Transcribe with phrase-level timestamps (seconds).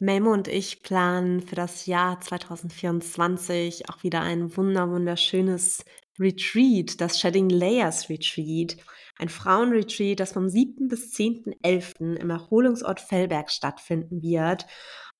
[0.00, 5.84] Memo und ich planen für das Jahr 2024 auch wieder ein wunder wunderschönes
[6.18, 8.78] Retreat, das Shedding Layers Retreat.
[9.18, 10.88] Ein Frauenretreat, das vom 7.
[10.88, 12.16] bis 10.11.
[12.16, 14.66] im Erholungsort Fellberg stattfinden wird.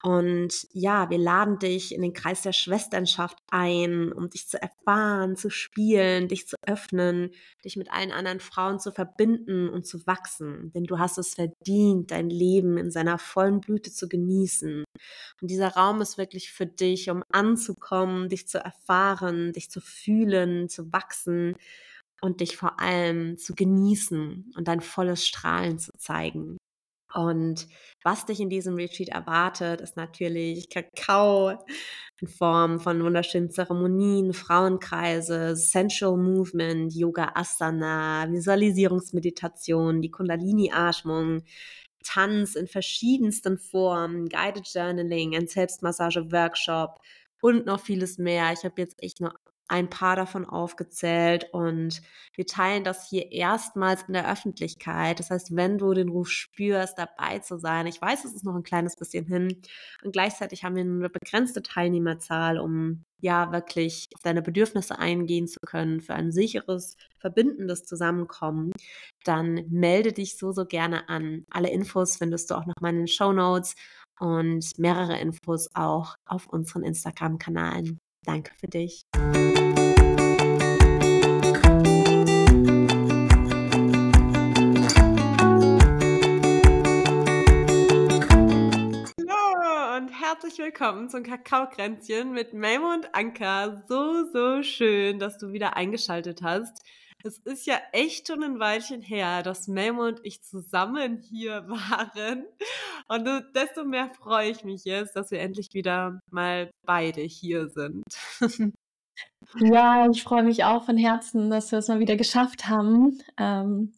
[0.02, 5.36] Und ja, wir laden dich in den Kreis der Schwesternschaft ein, um dich zu erfahren,
[5.36, 7.32] zu spielen, dich zu öffnen,
[7.64, 10.72] dich mit allen anderen Frauen zu verbinden und zu wachsen.
[10.72, 14.84] Denn du hast es verdient, dein Leben in seiner vollen Blüte zu genießen.
[15.42, 20.70] Und dieser Raum ist wirklich für dich, um anzukommen, dich zu erfahren, dich zu fühlen,
[20.70, 21.56] zu wachsen
[22.22, 26.59] und dich vor allem zu genießen und dein volles Strahlen zu zeigen.
[27.14, 27.66] Und
[28.02, 31.58] was dich in diesem Retreat erwartet, ist natürlich Kakao
[32.20, 41.42] in Form von wunderschönen Zeremonien, Frauenkreise, Sensual Movement, Yoga Asana, Visualisierungsmeditation, die Kundalini-Atmung,
[42.04, 47.00] Tanz in verschiedensten Formen, Guided Journaling, ein Selbstmassage-Workshop
[47.42, 48.52] und noch vieles mehr.
[48.52, 49.34] Ich habe jetzt echt nur
[49.70, 52.02] ein paar davon aufgezählt und
[52.34, 55.20] wir teilen das hier erstmals in der Öffentlichkeit.
[55.20, 58.56] Das heißt, wenn du den Ruf spürst, dabei zu sein, ich weiß, es ist noch
[58.56, 59.62] ein kleines bisschen hin
[60.02, 65.60] und gleichzeitig haben wir eine begrenzte Teilnehmerzahl, um ja wirklich auf deine Bedürfnisse eingehen zu
[65.60, 68.72] können für ein sicheres, verbindendes Zusammenkommen,
[69.24, 71.44] dann melde dich so, so gerne an.
[71.50, 73.76] Alle Infos findest du auch noch mal in den Show Notes
[74.18, 78.00] und mehrere Infos auch auf unseren Instagram-Kanalen.
[78.24, 79.06] Danke für dich.
[90.42, 93.82] herzlich willkommen zum Kakaokränzchen mit Memo und Anka.
[93.88, 96.82] So, so schön, dass du wieder eingeschaltet hast.
[97.22, 102.46] Es ist ja echt schon ein Weilchen her, dass Memo und ich zusammen hier waren.
[103.08, 108.04] Und desto mehr freue ich mich jetzt, dass wir endlich wieder mal beide hier sind.
[109.58, 113.20] Ja, ich freue mich auch von Herzen, dass wir es mal wieder geschafft haben.
[113.36, 113.92] Ähm,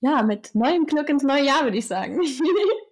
[0.00, 2.20] ja, mit neuem Glück ins neue Jahr, würde ich sagen.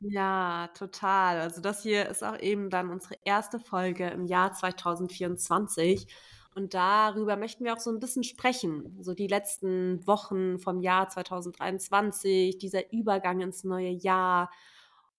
[0.00, 1.40] Ja, total.
[1.40, 6.06] Also das hier ist auch eben dann unsere erste Folge im Jahr 2024.
[6.54, 8.96] Und darüber möchten wir auch so ein bisschen sprechen.
[9.00, 14.50] So die letzten Wochen vom Jahr 2023, dieser Übergang ins neue Jahr.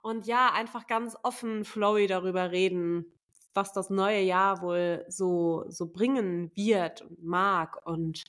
[0.02, 3.06] Und ja, einfach ganz offen, flowy darüber reden,
[3.54, 7.86] was das neue Jahr wohl so, so bringen wird und mag.
[7.86, 8.24] Und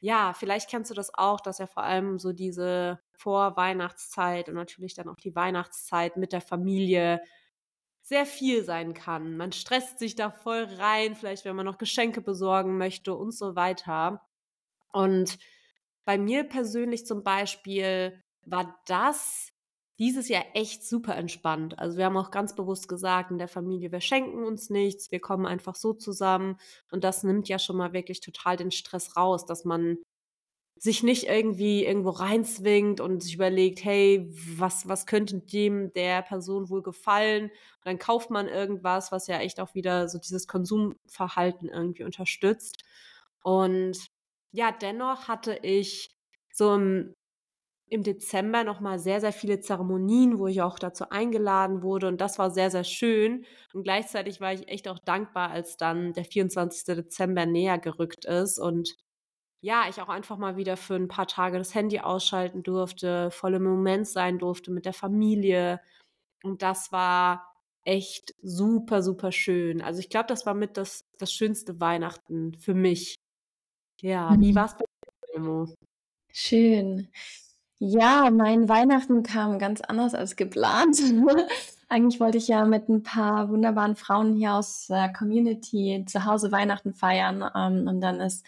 [0.00, 4.94] ja, vielleicht kennst du das auch, dass ja vor allem so diese Vorweihnachtszeit und natürlich
[4.94, 7.20] dann auch die Weihnachtszeit mit der Familie
[8.12, 9.38] sehr viel sein kann.
[9.38, 13.56] Man stresst sich da voll rein, vielleicht wenn man noch Geschenke besorgen möchte und so
[13.56, 14.20] weiter.
[14.92, 15.38] Und
[16.04, 19.48] bei mir persönlich zum Beispiel war das
[19.98, 21.78] dieses Jahr echt super entspannt.
[21.78, 25.20] Also wir haben auch ganz bewusst gesagt in der Familie, wir schenken uns nichts, wir
[25.20, 26.58] kommen einfach so zusammen.
[26.90, 29.96] Und das nimmt ja schon mal wirklich total den Stress raus, dass man
[30.82, 36.70] sich nicht irgendwie irgendwo reinzwingt und sich überlegt, hey, was, was könnte dem der Person
[36.70, 37.44] wohl gefallen?
[37.44, 37.52] Und
[37.84, 42.82] dann kauft man irgendwas, was ja echt auch wieder so dieses Konsumverhalten irgendwie unterstützt.
[43.44, 43.96] Und
[44.50, 46.10] ja, dennoch hatte ich
[46.52, 47.14] so im
[47.88, 52.38] im Dezember nochmal sehr, sehr viele Zeremonien, wo ich auch dazu eingeladen wurde und das
[52.38, 53.44] war sehr, sehr schön.
[53.74, 56.84] Und gleichzeitig war ich echt auch dankbar, als dann der 24.
[56.96, 58.96] Dezember näher gerückt ist und
[59.62, 63.54] ja, ich auch einfach mal wieder für ein paar Tage das Handy ausschalten durfte, voll
[63.54, 65.80] im Moment sein durfte mit der Familie.
[66.42, 69.80] Und das war echt super, super schön.
[69.80, 73.14] Also ich glaube, das war mit das, das schönste Weihnachten für mich.
[74.00, 74.56] Ja, wie mhm.
[74.56, 75.74] war es bei dir, Emo?
[76.32, 77.08] Schön.
[77.78, 80.98] Ja, mein Weihnachten kam ganz anders als geplant.
[81.88, 86.50] Eigentlich wollte ich ja mit ein paar wunderbaren Frauen hier aus der Community zu Hause
[86.50, 87.44] Weihnachten feiern.
[87.54, 88.44] Ähm, und dann ist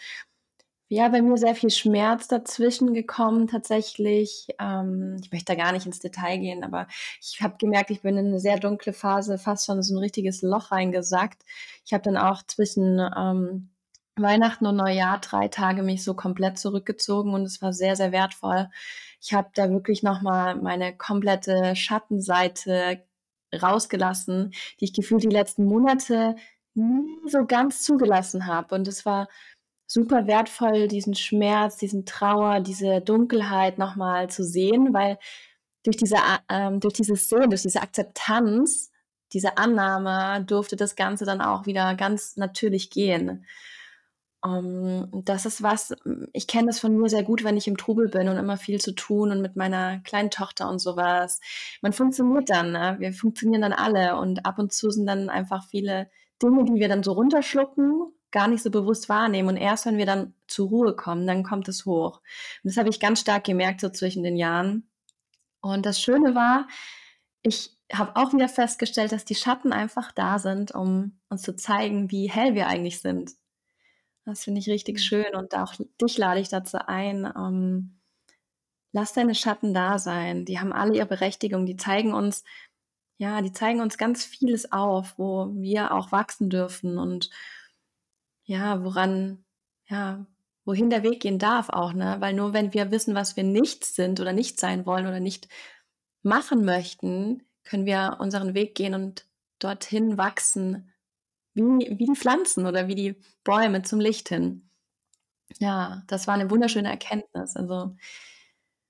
[0.88, 4.48] ja bei mir sehr viel Schmerz dazwischen gekommen tatsächlich.
[4.60, 6.86] Ähm, ich möchte da gar nicht ins Detail gehen, aber
[7.20, 10.42] ich habe gemerkt, ich bin in eine sehr dunkle Phase, fast schon so ein richtiges
[10.42, 11.42] Loch reingesackt.
[11.84, 13.70] Ich habe dann auch zwischen ähm,
[14.16, 18.70] Weihnachten und Neujahr drei Tage mich so komplett zurückgezogen und es war sehr, sehr wertvoll.
[19.20, 23.04] Ich habe da wirklich nochmal meine komplette Schattenseite
[23.60, 26.36] rausgelassen, die ich gefühlt die letzten Monate
[26.74, 28.74] nie so ganz zugelassen habe.
[28.74, 29.28] Und es war
[29.86, 35.18] super wertvoll, diesen Schmerz, diesen Trauer, diese Dunkelheit nochmal zu sehen, weil
[35.84, 36.16] durch diese,
[36.48, 38.90] ähm, durch dieses Sehen, durch diese Akzeptanz,
[39.32, 43.44] diese Annahme durfte das Ganze dann auch wieder ganz natürlich gehen.
[44.42, 45.94] Um, ähm, das ist was,
[46.34, 48.78] ich kenne das von mir sehr gut, wenn ich im Trubel bin und immer viel
[48.78, 51.40] zu tun und mit meiner kleinen Tochter und sowas.
[51.80, 52.96] Man funktioniert dann, ne?
[52.98, 56.10] wir funktionieren dann alle und ab und zu sind dann einfach viele
[56.42, 60.06] Dinge, die wir dann so runterschlucken, gar nicht so bewusst wahrnehmen und erst wenn wir
[60.06, 62.18] dann zur Ruhe kommen, dann kommt es hoch.
[62.62, 64.90] Und das habe ich ganz stark gemerkt so zwischen den Jahren.
[65.60, 66.66] Und das Schöne war,
[67.42, 72.10] ich habe auch wieder festgestellt, dass die Schatten einfach da sind, um uns zu zeigen,
[72.10, 73.30] wie hell wir eigentlich sind.
[74.24, 75.02] Das finde ich richtig mhm.
[75.02, 77.32] schön und auch dich lade ich dazu ein.
[77.36, 78.00] Ähm,
[78.92, 80.44] lass deine Schatten da sein.
[80.44, 81.66] Die haben alle ihre Berechtigung.
[81.66, 82.42] Die zeigen uns,
[83.18, 87.30] ja, die zeigen uns ganz vieles auf, wo wir auch wachsen dürfen und
[88.44, 89.44] ja, woran,
[89.86, 90.26] ja,
[90.64, 92.16] wohin der Weg gehen darf auch, ne?
[92.20, 95.48] Weil nur wenn wir wissen, was wir nicht sind oder nicht sein wollen oder nicht
[96.22, 99.26] machen möchten, können wir unseren Weg gehen und
[99.58, 100.92] dorthin wachsen,
[101.54, 104.68] wie, wie die Pflanzen oder wie die Bäume zum Licht hin.
[105.58, 107.56] Ja, das war eine wunderschöne Erkenntnis.
[107.56, 107.96] Also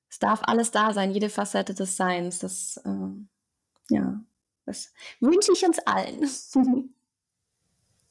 [0.09, 2.39] es darf alles da sein, jede Facette des Seins.
[2.39, 4.21] Das, äh, ja,
[4.65, 6.29] das wünsche ich uns allen.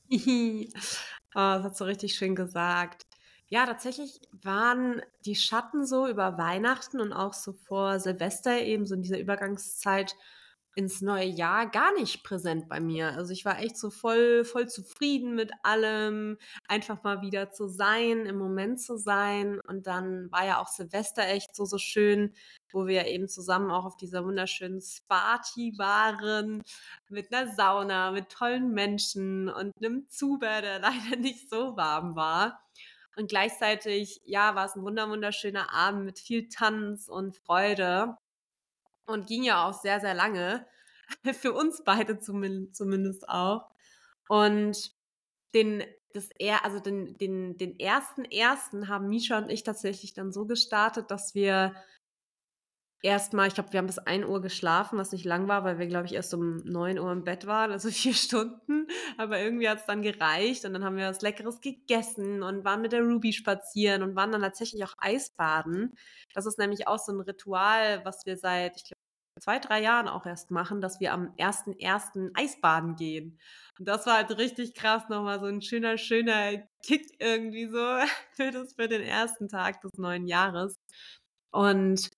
[1.35, 3.06] oh, das hast du richtig schön gesagt.
[3.47, 8.95] Ja, tatsächlich waren die Schatten so über Weihnachten und auch so vor Silvester eben so
[8.95, 10.15] in dieser Übergangszeit
[10.75, 13.14] ins neue Jahr gar nicht präsent bei mir.
[13.14, 16.38] Also ich war echt so voll, voll zufrieden mit allem,
[16.68, 19.60] einfach mal wieder zu sein, im Moment zu sein.
[19.68, 22.34] Und dann war ja auch Silvester echt so, so schön,
[22.72, 26.64] wo wir eben zusammen auch auf dieser wunderschönen Sparty waren,
[27.10, 32.60] mit einer Sauna, mit tollen Menschen und einem Zuber, der leider nicht so warm war.
[33.16, 38.18] Und gleichzeitig, ja, war es ein wunderschöner Abend mit viel Tanz und Freude
[39.06, 40.66] und ging ja auch sehr, sehr lange.
[41.34, 43.70] Für uns beide zumindest auch.
[44.28, 44.94] Und
[45.54, 45.84] den,
[46.14, 46.30] das
[46.64, 51.36] also den, den, den ersten ersten haben Misha und ich tatsächlich dann so gestartet, dass
[51.36, 51.76] wir
[53.04, 55.88] erstmal, ich glaube, wir haben bis 1 Uhr geschlafen, was nicht lang war, weil wir,
[55.88, 58.88] glaube ich, erst um 9 Uhr im Bett waren, also vier Stunden.
[59.18, 62.82] Aber irgendwie hat es dann gereicht und dann haben wir was Leckeres gegessen und waren
[62.82, 65.94] mit der Ruby spazieren und waren dann tatsächlich auch Eisbaden.
[66.34, 69.00] Das ist nämlich auch so ein Ritual, was wir seit, ich glaube,
[69.40, 72.32] zwei, drei Jahren auch erst machen, dass wir am 1.1.
[72.36, 73.40] Eisbaden gehen.
[73.78, 77.78] Und das war halt richtig krass, nochmal so ein schöner, schöner Kick irgendwie so
[78.32, 80.76] für, das, für den ersten Tag des neuen Jahres.
[81.52, 82.10] Und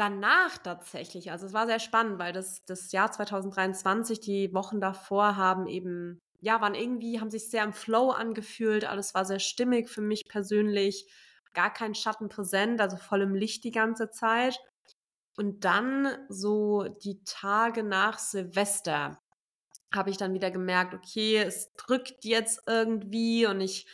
[0.00, 5.36] danach tatsächlich, also es war sehr spannend, weil das, das Jahr 2023, die Wochen davor
[5.36, 9.90] haben eben, ja, waren irgendwie, haben sich sehr im Flow angefühlt, alles war sehr stimmig
[9.90, 11.06] für mich persönlich,
[11.52, 14.58] gar kein Schatten präsent, also voll im Licht die ganze Zeit.
[15.36, 19.20] Und dann so die Tage nach Silvester
[19.94, 23.46] habe ich dann wieder gemerkt, okay, es drückt jetzt irgendwie.
[23.46, 23.86] Und ich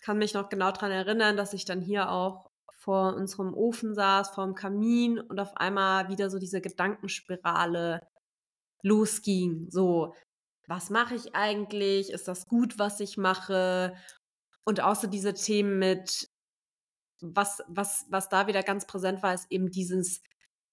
[0.00, 2.47] kann mich noch genau daran erinnern, dass ich dann hier auch
[2.88, 8.00] vor unserem Ofen saß, vor dem Kamin und auf einmal wieder so diese Gedankenspirale
[8.82, 9.66] losging.
[9.68, 10.14] So,
[10.66, 12.08] was mache ich eigentlich?
[12.08, 13.94] Ist das gut, was ich mache?
[14.64, 16.30] Und außer diese Themen mit,
[17.20, 20.22] was, was, was da wieder ganz präsent war, ist eben dieses,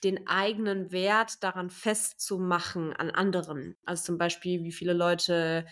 [0.06, 3.76] den eigenen Wert daran festzumachen an anderen.
[3.86, 5.66] Also zum Beispiel, wie viele Leute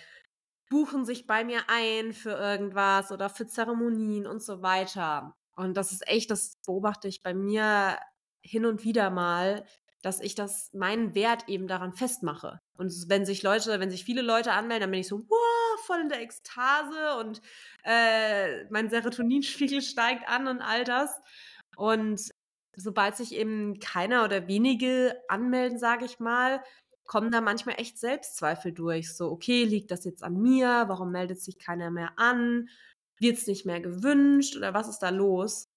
[0.70, 5.38] buchen sich bei mir ein für irgendwas oder für Zeremonien und so weiter.
[5.56, 7.98] Und das ist echt, das beobachte ich bei mir
[8.42, 9.66] hin und wieder mal,
[10.02, 12.60] dass ich das, meinen Wert eben daran festmache.
[12.78, 16.02] Und wenn sich Leute, wenn sich viele Leute anmelden, dann bin ich so, wow, voll
[16.02, 17.42] in der Ekstase und
[17.84, 21.22] äh, mein Serotoninspiegel steigt an und all das.
[21.78, 22.22] Und
[22.76, 26.62] sobald sich eben keiner oder wenige anmelden, sage ich mal,
[27.06, 29.16] kommen da manchmal echt Selbstzweifel durch.
[29.16, 30.86] So, okay, liegt das jetzt an mir?
[30.88, 32.70] Warum meldet sich keiner mehr an?
[33.24, 35.70] Wird es nicht mehr gewünscht oder was ist da los?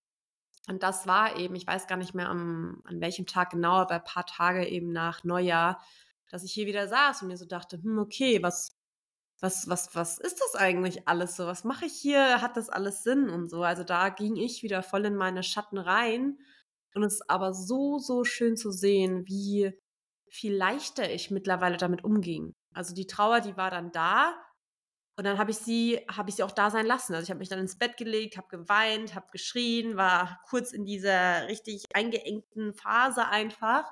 [0.68, 3.94] Und das war eben, ich weiß gar nicht mehr am, an welchem Tag genau, aber
[3.94, 5.80] ein paar Tage eben nach Neujahr,
[6.30, 8.76] dass ich hier wieder saß und mir so dachte, hm, okay, was,
[9.40, 11.46] was, was, was ist das eigentlich alles so?
[11.46, 12.42] Was mache ich hier?
[12.42, 13.62] Hat das alles Sinn und so?
[13.62, 16.38] Also da ging ich wieder voll in meine Schatten rein.
[16.94, 19.72] Und es ist aber so, so schön zu sehen, wie
[20.28, 22.54] viel leichter ich mittlerweile damit umging.
[22.74, 24.34] Also die Trauer, die war dann da,
[25.18, 27.14] und dann habe ich sie, habe ich sie auch da sein lassen.
[27.14, 30.85] Also ich habe mich dann ins Bett gelegt, habe geweint, habe geschrien, war kurz in
[30.85, 33.90] dieser richtig eingeengten Phase einfach.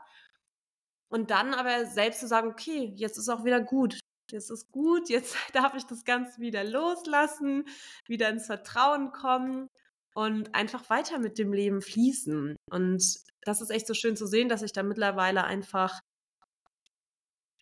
[1.08, 3.98] Und dann aber selbst zu sagen, okay, jetzt ist auch wieder gut.
[4.30, 7.64] Jetzt ist gut, jetzt darf ich das Ganze wieder loslassen,
[8.06, 9.68] wieder ins Vertrauen kommen
[10.14, 12.56] und einfach weiter mit dem Leben fließen.
[12.70, 13.02] Und
[13.42, 16.00] das ist echt so schön zu sehen, dass ich da mittlerweile einfach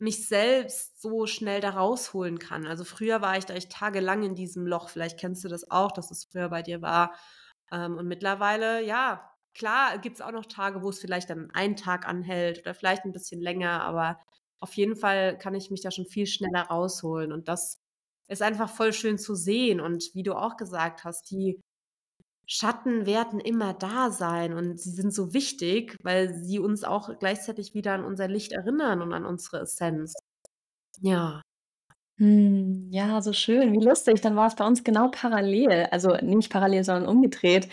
[0.02, 2.66] mich selbst so schnell da rausholen kann.
[2.66, 4.88] Also früher war ich da echt tagelang in diesem Loch.
[4.88, 7.14] Vielleicht kennst du das auch, dass es früher bei dir war.
[7.70, 11.76] Ähm, und mittlerweile, ja, klar, gibt es auch noch Tage, wo es vielleicht dann einen
[11.76, 14.18] Tag anhält oder vielleicht ein bisschen länger, aber
[14.60, 17.32] auf jeden Fall kann ich mich da schon viel schneller rausholen.
[17.32, 17.80] Und das
[18.28, 19.80] ist einfach voll schön zu sehen.
[19.80, 21.60] Und wie du auch gesagt hast, die
[22.46, 27.74] Schatten werden immer da sein und sie sind so wichtig, weil sie uns auch gleichzeitig
[27.74, 30.14] wieder an unser Licht erinnern und an unsere Essenz.
[31.00, 31.42] Ja.
[32.18, 34.20] Hm, ja, so schön, wie lustig.
[34.20, 35.88] Dann war es bei uns genau parallel.
[35.90, 37.68] Also nicht parallel, sondern umgedreht.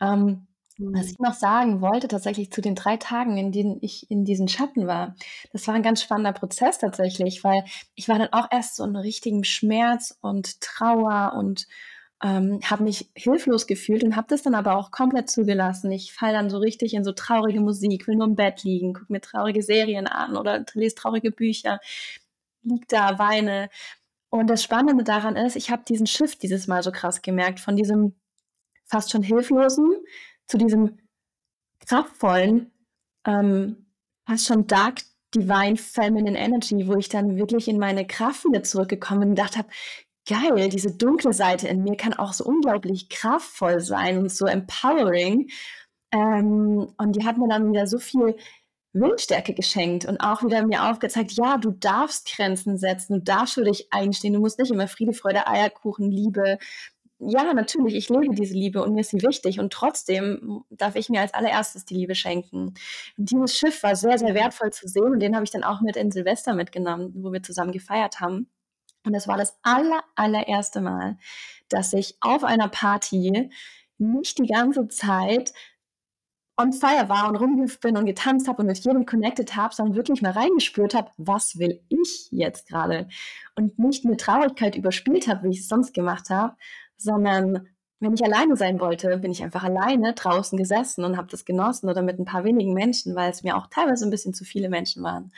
[0.00, 0.46] Ähm,
[0.78, 1.26] was ich mhm.
[1.26, 5.14] noch sagen wollte, tatsächlich zu den drei Tagen, in denen ich in diesen Schatten war,
[5.52, 8.96] das war ein ganz spannender Prozess tatsächlich, weil ich war dann auch erst so in
[8.96, 11.66] richtigem Schmerz und Trauer und
[12.22, 15.90] ähm, habe mich hilflos gefühlt und habe das dann aber auch komplett zugelassen.
[15.92, 19.12] Ich falle dann so richtig in so traurige Musik, will nur im Bett liegen, gucke
[19.12, 21.80] mir traurige Serien an oder lese traurige Bücher,
[22.62, 23.68] lieg da, weine.
[24.30, 27.76] Und das Spannende daran ist, ich habe diesen Shift dieses Mal so krass gemerkt, von
[27.76, 28.14] diesem
[28.84, 29.92] fast schon hilflosen
[30.46, 30.98] zu diesem
[31.86, 32.72] kraftvollen,
[33.26, 33.86] ähm,
[34.26, 35.02] fast schon dark
[35.34, 39.56] divine feminine energy, wo ich dann wirklich in meine Kraft wieder zurückgekommen bin und gedacht
[39.56, 39.68] habe,
[40.26, 45.50] geil, diese dunkle Seite in mir kann auch so unglaublich kraftvoll sein und so empowering.
[46.12, 48.36] Ähm, und die hat mir dann wieder so viel
[48.94, 53.64] Willensstärke geschenkt und auch wieder mir aufgezeigt, ja, du darfst Grenzen setzen, du darfst für
[53.64, 56.58] dich einstehen, du musst nicht immer Friede, Freude, Eierkuchen, Liebe.
[57.18, 61.08] Ja, natürlich, ich lebe diese Liebe und mir ist sie wichtig und trotzdem darf ich
[61.08, 62.74] mir als allererstes die Liebe schenken.
[63.16, 65.80] Und dieses Schiff war sehr, sehr wertvoll zu sehen und den habe ich dann auch
[65.80, 68.48] mit in Silvester mitgenommen, wo wir zusammen gefeiert haben.
[69.04, 71.18] Und es war das aller, allererste Mal,
[71.68, 73.50] dass ich auf einer Party
[73.98, 75.52] nicht die ganze Zeit
[76.56, 79.96] on fire war und rumgehüpft bin und getanzt habe und mit jedem connected habe, sondern
[79.96, 83.08] wirklich mal reingespürt habe, was will ich jetzt gerade?
[83.56, 86.54] Und nicht mit Traurigkeit überspielt habe, wie ich es sonst gemacht habe,
[86.96, 87.68] sondern
[88.00, 91.88] wenn ich alleine sein wollte, bin ich einfach alleine draußen gesessen und habe das genossen
[91.88, 94.68] oder mit ein paar wenigen Menschen, weil es mir auch teilweise ein bisschen zu viele
[94.68, 95.32] Menschen waren.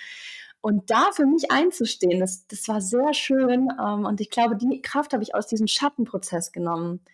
[0.67, 3.69] Und da für mich einzustehen, das, das war sehr schön.
[3.81, 7.05] Ähm, und ich glaube, die Kraft habe ich aus diesem Schattenprozess genommen.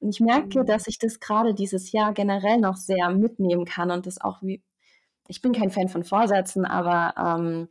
[0.00, 0.66] Und ich merke, mhm.
[0.66, 4.62] dass ich das gerade dieses Jahr generell noch sehr mitnehmen kann und das auch wie,
[5.28, 7.68] ich bin kein Fan von Vorsätzen, aber ähm,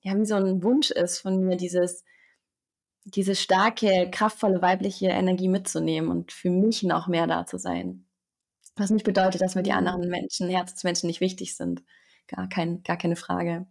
[0.00, 2.02] ja, wie so ein Wunsch ist von mir, dieses,
[3.04, 8.04] diese starke, kraftvolle weibliche Energie mitzunehmen und für mich noch mehr da zu sein.
[8.74, 9.76] Was nicht bedeutet, dass mir die mhm.
[9.76, 11.84] anderen Menschen, Herzensmenschen nicht wichtig sind.
[12.28, 13.66] Gar, kein, gar keine Frage.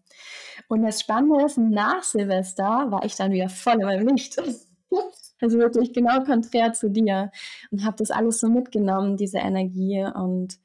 [0.67, 4.41] Und das Spannende ist, nach Silvester war ich dann wieder voll in meinem Licht.
[5.43, 7.31] Also wirklich genau konträr zu dir.
[7.72, 10.05] Und habe das alles so mitgenommen, diese Energie.
[10.13, 10.60] Und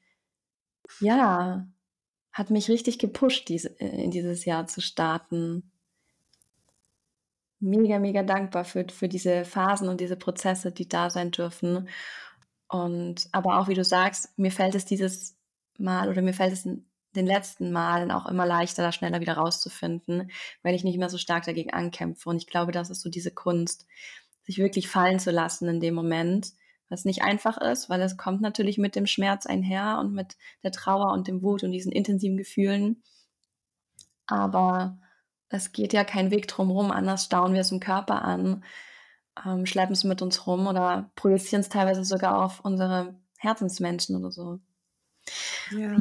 [1.00, 1.66] ja,
[2.30, 5.72] hat mich richtig gepusht, diese, in dieses Jahr zu starten.
[7.58, 11.88] Mega, mega dankbar für, für diese Phasen und diese Prozesse, die da sein dürfen.
[12.68, 15.36] Und aber auch, wie du sagst, mir fällt es dieses
[15.78, 16.68] Mal oder mir fällt es
[17.16, 20.30] den letzten Malen auch immer leichter, da schneller wieder rauszufinden,
[20.62, 22.28] weil ich nicht mehr so stark dagegen ankämpfe.
[22.28, 23.86] Und ich glaube, das ist so diese Kunst,
[24.42, 26.52] sich wirklich fallen zu lassen in dem Moment,
[26.88, 30.70] was nicht einfach ist, weil es kommt natürlich mit dem Schmerz einher und mit der
[30.70, 33.02] Trauer und dem Wut und diesen intensiven Gefühlen.
[34.26, 34.98] Aber
[35.48, 38.64] es geht ja kein Weg drumherum, anders stauen wir es im Körper an,
[39.44, 44.30] ähm, schleppen es mit uns rum oder projizieren es teilweise sogar auf unsere Herzensmenschen oder
[44.30, 44.60] so.
[45.70, 45.92] Ja.
[45.92, 45.98] ja.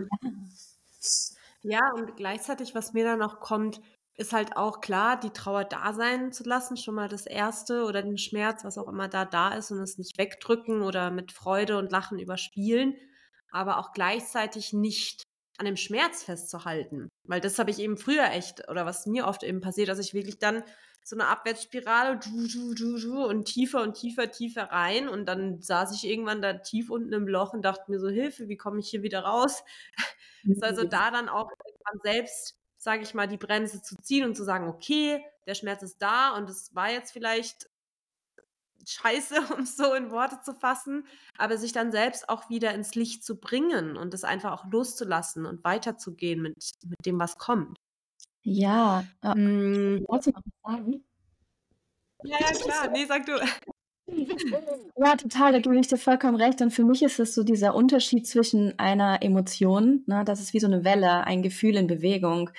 [1.61, 3.81] Ja, und gleichzeitig, was mir dann noch kommt,
[4.17, 8.01] ist halt auch klar, die Trauer da sein zu lassen, schon mal das Erste oder
[8.01, 11.77] den Schmerz, was auch immer da da ist und es nicht wegdrücken oder mit Freude
[11.77, 12.95] und Lachen überspielen,
[13.51, 15.23] aber auch gleichzeitig nicht
[15.57, 17.09] an dem Schmerz festzuhalten.
[17.27, 20.13] Weil das habe ich eben früher echt, oder was mir oft eben passiert, dass ich
[20.13, 20.63] wirklich dann
[21.05, 25.07] so eine Abwärtsspirale und tiefer und tiefer, tiefer rein.
[25.07, 28.47] Und dann saß ich irgendwann da tief unten im Loch und dachte mir so, Hilfe,
[28.47, 29.63] wie komme ich hier wieder raus?
[30.43, 31.51] ist also da dann auch
[32.01, 36.01] selbst, sage ich mal, die Bremse zu ziehen und zu sagen, okay, der Schmerz ist
[36.01, 37.69] da und es war jetzt vielleicht
[38.87, 41.05] scheiße, um es so in Worte zu fassen,
[41.37, 45.45] aber sich dann selbst auch wieder ins Licht zu bringen und es einfach auch loszulassen
[45.45, 47.77] und weiterzugehen mit, mit dem, was kommt.
[48.47, 50.05] Ja, hm.
[50.07, 51.03] wolltest du noch was sagen?
[52.23, 52.91] Ja, ja, klar.
[52.91, 53.33] Nee, sag du.
[54.97, 56.61] Ja, total, da gebe ich dir vollkommen recht.
[56.61, 60.59] Und für mich ist es so dieser Unterschied zwischen einer Emotion, ne, das ist wie
[60.59, 62.51] so eine Welle, ein Gefühl in Bewegung,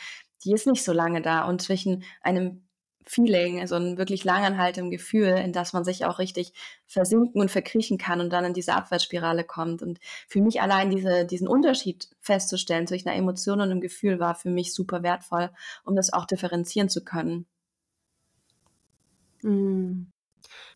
[0.45, 1.45] die ist nicht so lange da.
[1.47, 2.66] Und zwischen einem
[3.09, 6.53] Feeling, so ein wirklich langanhaltendem Gefühl, in das man sich auch richtig
[6.87, 9.81] versinken und verkriechen kann und dann in diese Abwärtsspirale kommt.
[9.81, 14.35] Und für mich allein diese, diesen Unterschied festzustellen zwischen einer Emotion und einem Gefühl war
[14.35, 15.51] für mich super wertvoll,
[15.85, 17.47] um das auch differenzieren zu können.
[19.43, 20.11] Mhm.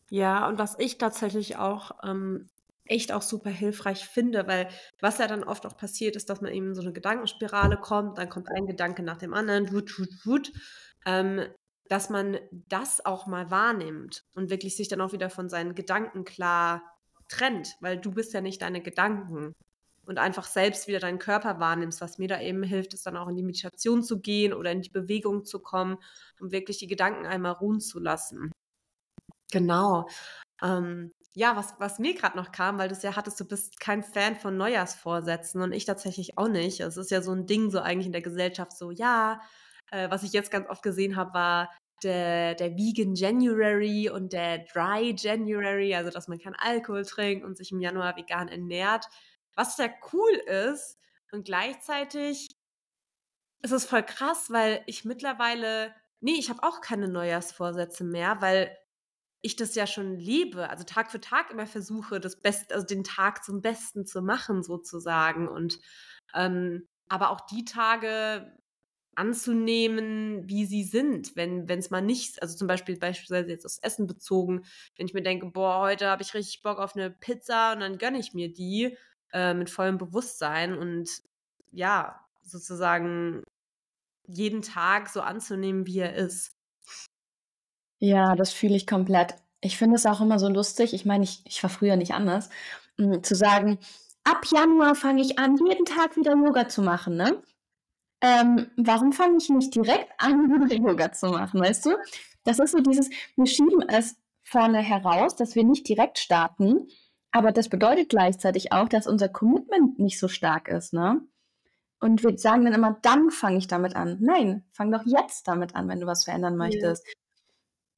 [0.08, 2.48] Ja, und was ich tatsächlich auch ähm,
[2.84, 4.68] echt auch super hilfreich finde, weil
[5.00, 8.28] was ja dann oft auch passiert, ist, dass man eben so eine Gedankenspirale kommt, dann
[8.28, 10.52] kommt ein Gedanke nach dem anderen, wut, wut, wut,
[11.06, 11.46] ähm,
[11.90, 16.22] dass man das auch mal wahrnimmt und wirklich sich dann auch wieder von seinen Gedanken
[16.24, 16.84] klar
[17.28, 19.54] trennt, weil du bist ja nicht deine Gedanken
[20.06, 22.00] und einfach selbst wieder deinen Körper wahrnimmst.
[22.00, 24.82] Was mir da eben hilft, ist dann auch in die Meditation zu gehen oder in
[24.82, 25.98] die Bewegung zu kommen,
[26.40, 28.52] um wirklich die Gedanken einmal ruhen zu lassen.
[29.50, 30.08] Genau.
[30.62, 33.80] Ähm, ja, was, was mir gerade noch kam, weil du es ja hattest, du bist
[33.80, 36.78] kein Fan von Neujahrsvorsätzen und ich tatsächlich auch nicht.
[36.78, 39.40] Es ist ja so ein Ding so eigentlich in der Gesellschaft so, ja,
[39.90, 41.70] äh, was ich jetzt ganz oft gesehen habe, war
[42.02, 47.56] der, der Vegan January und der Dry January, also dass man keinen Alkohol trinkt und
[47.56, 49.06] sich im Januar vegan ernährt.
[49.54, 50.98] Was ja cool ist
[51.32, 52.48] und gleichzeitig
[53.62, 58.74] ist es voll krass, weil ich mittlerweile, nee, ich habe auch keine Neujahrsvorsätze mehr, weil
[59.42, 63.04] ich das ja schon liebe, also Tag für Tag immer versuche, das Beste, also den
[63.04, 65.48] Tag zum Besten zu machen, sozusagen.
[65.48, 65.78] Und
[66.34, 68.54] ähm, aber auch die Tage
[69.20, 74.06] anzunehmen, wie sie sind, wenn es mal nicht, also zum Beispiel beispielsweise jetzt aufs Essen
[74.06, 74.62] bezogen,
[74.96, 77.98] wenn ich mir denke, boah, heute habe ich richtig Bock auf eine Pizza und dann
[77.98, 78.96] gönne ich mir die
[79.34, 81.10] äh, mit vollem Bewusstsein und
[81.70, 83.42] ja, sozusagen
[84.26, 86.52] jeden Tag so anzunehmen, wie er ist.
[87.98, 89.34] Ja, das fühle ich komplett.
[89.60, 90.94] Ich finde es auch immer so lustig.
[90.94, 92.48] Ich meine, ich, ich war früher nicht anders,
[92.96, 93.78] hm, zu sagen,
[94.24, 97.42] ab Januar fange ich an, jeden Tag wieder Yoga zu machen, ne?
[98.22, 101.90] Ähm, warum fange ich nicht direkt an, Yoga zu machen, weißt du?
[102.44, 106.88] Das ist so dieses, wir schieben es vorne heraus, dass wir nicht direkt starten,
[107.30, 111.20] aber das bedeutet gleichzeitig auch, dass unser Commitment nicht so stark ist, ne?
[112.00, 114.16] Und wir sagen dann immer, dann fange ich damit an.
[114.20, 117.06] Nein, fang doch jetzt damit an, wenn du was verändern möchtest.
[117.06, 117.12] Ja.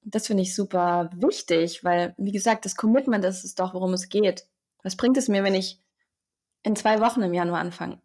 [0.05, 4.09] Das finde ich super wichtig, weil, wie gesagt, das Commitment das ist doch, worum es
[4.09, 4.49] geht.
[4.83, 5.81] Was bringt es mir, wenn ich
[6.65, 8.01] in zwei Wochen im Januar anfange?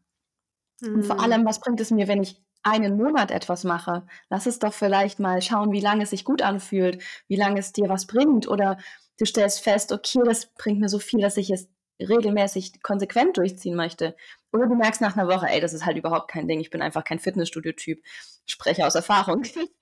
[0.82, 0.96] Mhm.
[0.96, 1.22] Und vor mhm.
[1.22, 4.06] allem, was bringt es mir, wenn ich einen Monat etwas mache?
[4.30, 7.74] Lass es doch vielleicht mal schauen, wie lange es sich gut anfühlt, wie lange es
[7.74, 8.48] dir was bringt.
[8.48, 8.78] Oder
[9.18, 13.76] du stellst fest, okay, das bringt mir so viel, dass ich es regelmäßig konsequent durchziehen
[13.76, 14.16] möchte.
[14.52, 16.82] Oder du merkst nach einer Woche, ey, das ist halt überhaupt kein Ding, ich bin
[16.82, 18.02] einfach kein Fitnessstudio-Typ.
[18.46, 19.44] Spreche aus Erfahrung.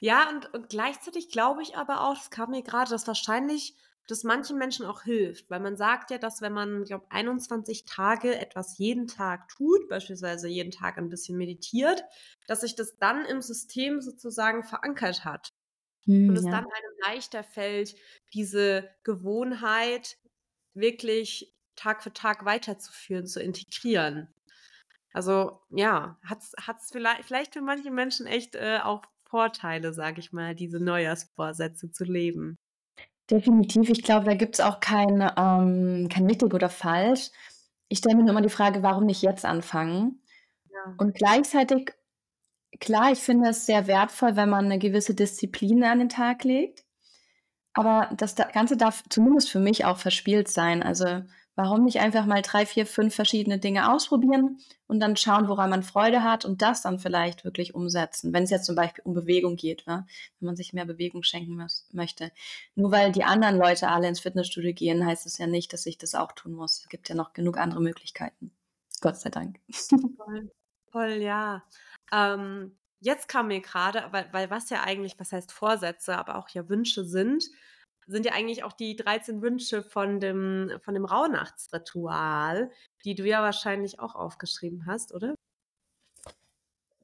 [0.00, 3.74] Ja, und, und gleichzeitig glaube ich aber auch, das kam mir gerade, dass wahrscheinlich
[4.06, 8.38] das manchen Menschen auch hilft, weil man sagt ja, dass wenn man, glaube 21 Tage
[8.38, 12.04] etwas jeden Tag tut, beispielsweise jeden Tag ein bisschen meditiert,
[12.46, 15.48] dass sich das dann im System sozusagen verankert hat.
[16.04, 16.50] Hm, und es ja.
[16.50, 17.96] dann einem leichter fällt,
[18.34, 20.18] diese Gewohnheit
[20.74, 24.28] wirklich Tag für Tag weiterzuführen, zu integrieren.
[25.12, 30.32] Also ja, hat es vielleicht, vielleicht für manche Menschen echt äh, auch Vorteile, sage ich
[30.32, 32.56] mal, diese Neujahrsvorsätze zu leben.
[33.30, 33.88] Definitiv.
[33.88, 37.30] Ich glaube, da gibt es auch kein, ähm, kein richtig oder falsch.
[37.88, 40.22] Ich stelle mir nur immer die Frage, warum nicht jetzt anfangen?
[40.70, 40.94] Ja.
[40.98, 41.92] Und gleichzeitig,
[42.80, 46.84] klar, ich finde es sehr wertvoll, wenn man eine gewisse Disziplin an den Tag legt.
[47.72, 50.82] Aber das Ganze darf zumindest für mich auch verspielt sein.
[50.82, 51.22] Also
[51.56, 55.84] Warum nicht einfach mal drei, vier, fünf verschiedene Dinge ausprobieren und dann schauen, woran man
[55.84, 59.54] Freude hat und das dann vielleicht wirklich umsetzen, wenn es jetzt zum Beispiel um Bewegung
[59.54, 60.06] geht, ja?
[60.40, 62.32] wenn man sich mehr Bewegung schenken möchte.
[62.74, 65.96] Nur weil die anderen Leute alle ins Fitnessstudio gehen, heißt es ja nicht, dass ich
[65.96, 66.80] das auch tun muss.
[66.80, 68.50] Es gibt ja noch genug andere Möglichkeiten.
[69.00, 69.60] Gott sei Dank.
[70.16, 70.50] Voll,
[70.90, 71.62] voll ja.
[72.12, 76.48] Ähm, jetzt kam mir gerade, weil, weil was ja eigentlich, was heißt Vorsätze, aber auch
[76.48, 77.44] ja Wünsche sind,
[78.06, 82.70] sind ja eigentlich auch die 13 Wünsche von dem, von dem Rauhnachtsritual,
[83.04, 85.34] die du ja wahrscheinlich auch aufgeschrieben hast, oder?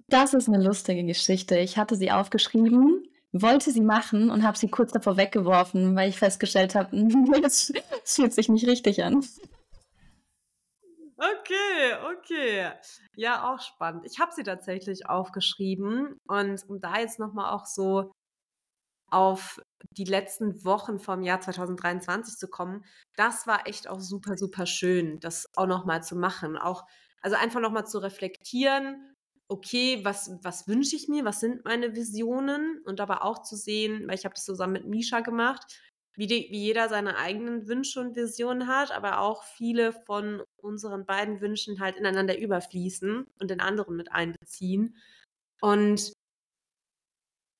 [0.09, 1.59] Das ist eine lustige Geschichte.
[1.59, 6.19] Ich hatte sie aufgeschrieben, wollte sie machen und habe sie kurz davor weggeworfen, weil ich
[6.19, 6.97] festgestellt habe,
[7.45, 7.73] es
[8.05, 9.25] fühlt sich nicht richtig an.
[11.17, 12.73] Okay, okay.
[13.15, 14.07] Ja, auch spannend.
[14.07, 18.11] Ich habe sie tatsächlich aufgeschrieben und um da jetzt nochmal auch so
[19.11, 19.61] auf
[19.93, 22.85] die letzten Wochen vom Jahr 2023 zu kommen,
[23.17, 26.57] das war echt auch super, super schön, das auch nochmal zu machen.
[26.57, 26.85] Auch,
[27.21, 29.15] also einfach nochmal zu reflektieren,
[29.49, 34.07] okay, was, was wünsche ich mir, was sind meine Visionen und aber auch zu sehen,
[34.07, 35.81] weil ich habe das zusammen mit Misha gemacht,
[36.15, 41.05] wie, die, wie jeder seine eigenen Wünsche und Visionen hat, aber auch viele von unseren
[41.05, 44.97] beiden Wünschen halt ineinander überfließen und den anderen mit einbeziehen.
[45.61, 46.13] Und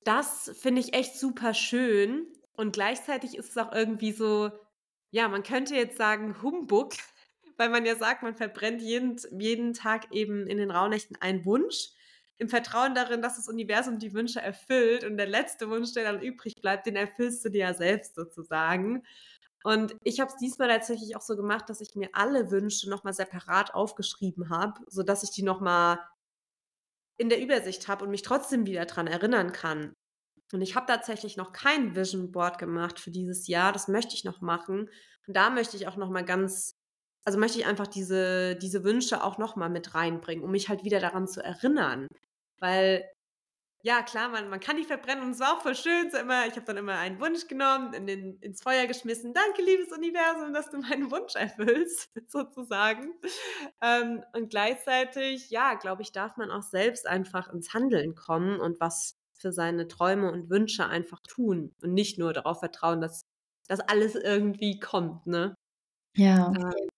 [0.03, 2.27] das finde ich echt super schön.
[2.53, 4.51] Und gleichzeitig ist es auch irgendwie so,
[5.11, 6.93] ja, man könnte jetzt sagen Humbug,
[7.57, 11.89] weil man ja sagt, man verbrennt jeden, jeden Tag eben in den Rauhnächten einen Wunsch,
[12.41, 16.23] im Vertrauen darin, dass das Universum die Wünsche erfüllt und der letzte Wunsch, der dann
[16.23, 19.03] übrig bleibt, den erfüllst du dir ja selbst sozusagen.
[19.63, 23.13] Und ich habe es diesmal tatsächlich auch so gemacht, dass ich mir alle Wünsche nochmal
[23.13, 25.99] separat aufgeschrieben habe, sodass ich die nochmal
[27.21, 29.93] in der Übersicht habe und mich trotzdem wieder daran erinnern kann.
[30.51, 33.71] Und ich habe tatsächlich noch kein Vision Board gemacht für dieses Jahr.
[33.71, 34.89] Das möchte ich noch machen.
[35.27, 36.73] Und da möchte ich auch noch mal ganz,
[37.23, 40.83] also möchte ich einfach diese, diese Wünsche auch noch mal mit reinbringen, um mich halt
[40.83, 42.07] wieder daran zu erinnern.
[42.59, 43.07] Weil
[43.83, 46.11] ja, klar, man, man kann die verbrennen und es war auch voll schön.
[46.11, 49.33] So immer, ich habe dann immer einen Wunsch genommen, in den, ins Feuer geschmissen.
[49.33, 53.13] Danke, liebes Universum, dass du meinen Wunsch erfüllst, sozusagen.
[53.81, 58.79] Ähm, und gleichzeitig, ja, glaube ich, darf man auch selbst einfach ins Handeln kommen und
[58.79, 63.23] was für seine Träume und Wünsche einfach tun und nicht nur darauf vertrauen, dass
[63.67, 65.55] das alles irgendwie kommt, ne?
[66.15, 66.47] Ja.
[66.47, 66.89] Ähm,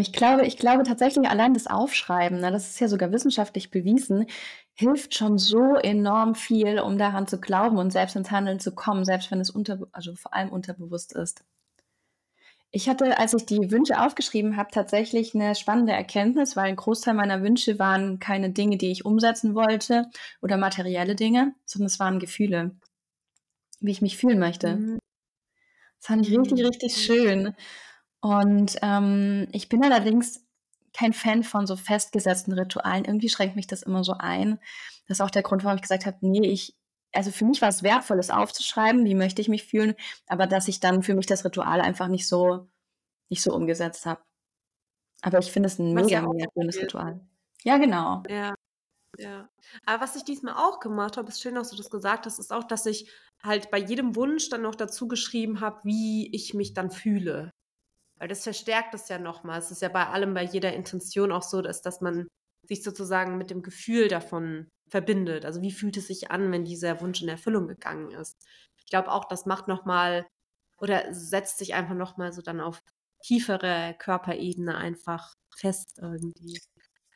[0.00, 4.26] ich glaube, ich glaube tatsächlich allein das Aufschreiben, ne, das ist ja sogar wissenschaftlich bewiesen,
[4.74, 9.04] hilft schon so enorm viel, um daran zu glauben und selbst ins Handeln zu kommen,
[9.04, 11.44] selbst wenn es unter, also vor allem unterbewusst ist.
[12.72, 17.14] Ich hatte, als ich die Wünsche aufgeschrieben habe, tatsächlich eine spannende Erkenntnis, weil ein Großteil
[17.14, 20.10] meiner Wünsche waren keine Dinge, die ich umsetzen wollte
[20.42, 22.72] oder materielle Dinge, sondern es waren Gefühle,
[23.78, 24.74] wie ich mich fühlen möchte.
[24.74, 24.98] Mhm.
[26.00, 26.66] Das fand ich richtig, mhm.
[26.66, 27.54] richtig schön.
[28.24, 30.46] Und ähm, ich bin allerdings
[30.94, 33.04] kein Fan von so festgesetzten Ritualen.
[33.04, 34.58] Irgendwie schränkt mich das immer so ein.
[35.06, 36.74] Das ist auch der Grund, warum ich gesagt habe, nee, ich,
[37.12, 39.94] also für mich war es wertvoll, es aufzuschreiben, wie möchte ich mich fühlen,
[40.26, 42.66] aber dass ich dann für mich das Ritual einfach nicht so,
[43.28, 44.22] nicht so umgesetzt habe.
[45.20, 47.20] Aber ich finde es ein was mega, ja mega schönes Ritual.
[47.62, 48.22] Ja, genau.
[48.30, 48.54] Ja.
[49.18, 49.50] Ja.
[49.84, 52.54] Aber was ich diesmal auch gemacht habe, ist schön, dass du das gesagt hast, ist
[52.54, 53.10] auch, dass ich
[53.42, 57.52] halt bei jedem Wunsch dann noch dazu geschrieben habe, wie ich mich dann fühle.
[58.18, 59.58] Weil das verstärkt es ja nochmal.
[59.58, 62.28] Es ist ja bei allem, bei jeder Intention auch so, dass, dass man
[62.66, 65.44] sich sozusagen mit dem Gefühl davon verbindet.
[65.44, 68.36] Also wie fühlt es sich an, wenn dieser Wunsch in Erfüllung gegangen ist?
[68.78, 70.26] Ich glaube auch, das macht nochmal
[70.78, 72.82] oder setzt sich einfach nochmal so dann auf
[73.22, 76.58] tiefere Körperebene einfach fest irgendwie.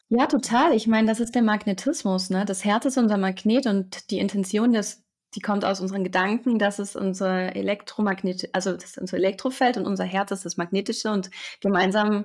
[0.08, 0.74] Ja, total.
[0.74, 2.46] Ich meine, das ist der Magnetismus, ne?
[2.46, 6.78] Das Herz ist unser Magnet und die Intention des die kommt aus unseren Gedanken, das
[6.78, 11.30] ist unser Elektromagnet, also das ist unser Elektrofeld und unser Herz ist das magnetische und
[11.60, 12.24] gemeinsam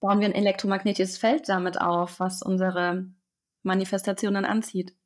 [0.00, 3.06] bauen wir ein elektromagnetisches Feld damit auf, was unsere
[3.62, 4.96] Manifestationen anzieht.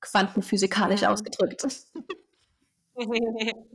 [0.00, 1.10] Quantenphysikalisch ja.
[1.10, 1.66] ausgedrückt.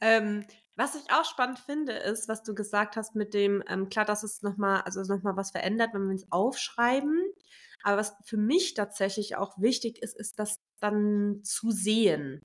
[0.00, 0.44] ähm,
[0.76, 4.22] was ich auch spannend finde, ist, was du gesagt hast mit dem, ähm, klar, dass
[4.22, 7.22] es nochmal, also nochmal was verändert, wenn wir es aufschreiben.
[7.82, 12.44] Aber was für mich tatsächlich auch wichtig ist, ist das dann zu sehen.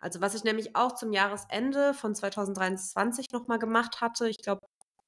[0.00, 4.60] Also was ich nämlich auch zum Jahresende von 2023 nochmal gemacht hatte, ich glaube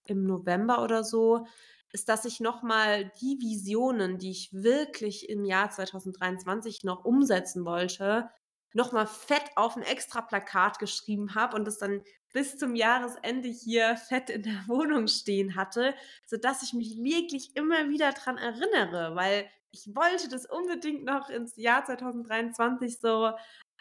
[0.06, 1.46] im November oder so,
[1.92, 8.30] ist, dass ich nochmal die Visionen, die ich wirklich im Jahr 2023 noch umsetzen wollte,
[8.72, 12.02] nochmal fett auf ein extra Plakat geschrieben habe und es dann
[12.34, 15.94] bis zum Jahresende hier fett in der Wohnung stehen hatte,
[16.26, 21.56] sodass ich mich wirklich immer wieder dran erinnere, weil ich wollte das unbedingt noch ins
[21.56, 23.30] Jahr 2023 so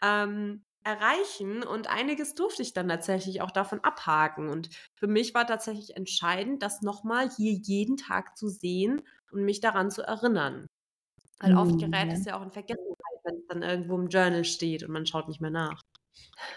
[0.01, 4.49] ähm, erreichen und einiges durfte ich dann tatsächlich auch davon abhaken.
[4.49, 9.61] Und für mich war tatsächlich entscheidend, das nochmal hier jeden Tag zu sehen und mich
[9.61, 10.67] daran zu erinnern.
[11.39, 14.83] Weil oft gerät es ja auch in Vergessenheit, wenn es dann irgendwo im Journal steht
[14.83, 15.81] und man schaut nicht mehr nach.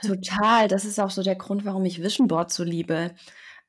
[0.02, 3.14] Total, das ist auch so der Grund, warum ich Vision Board so liebe.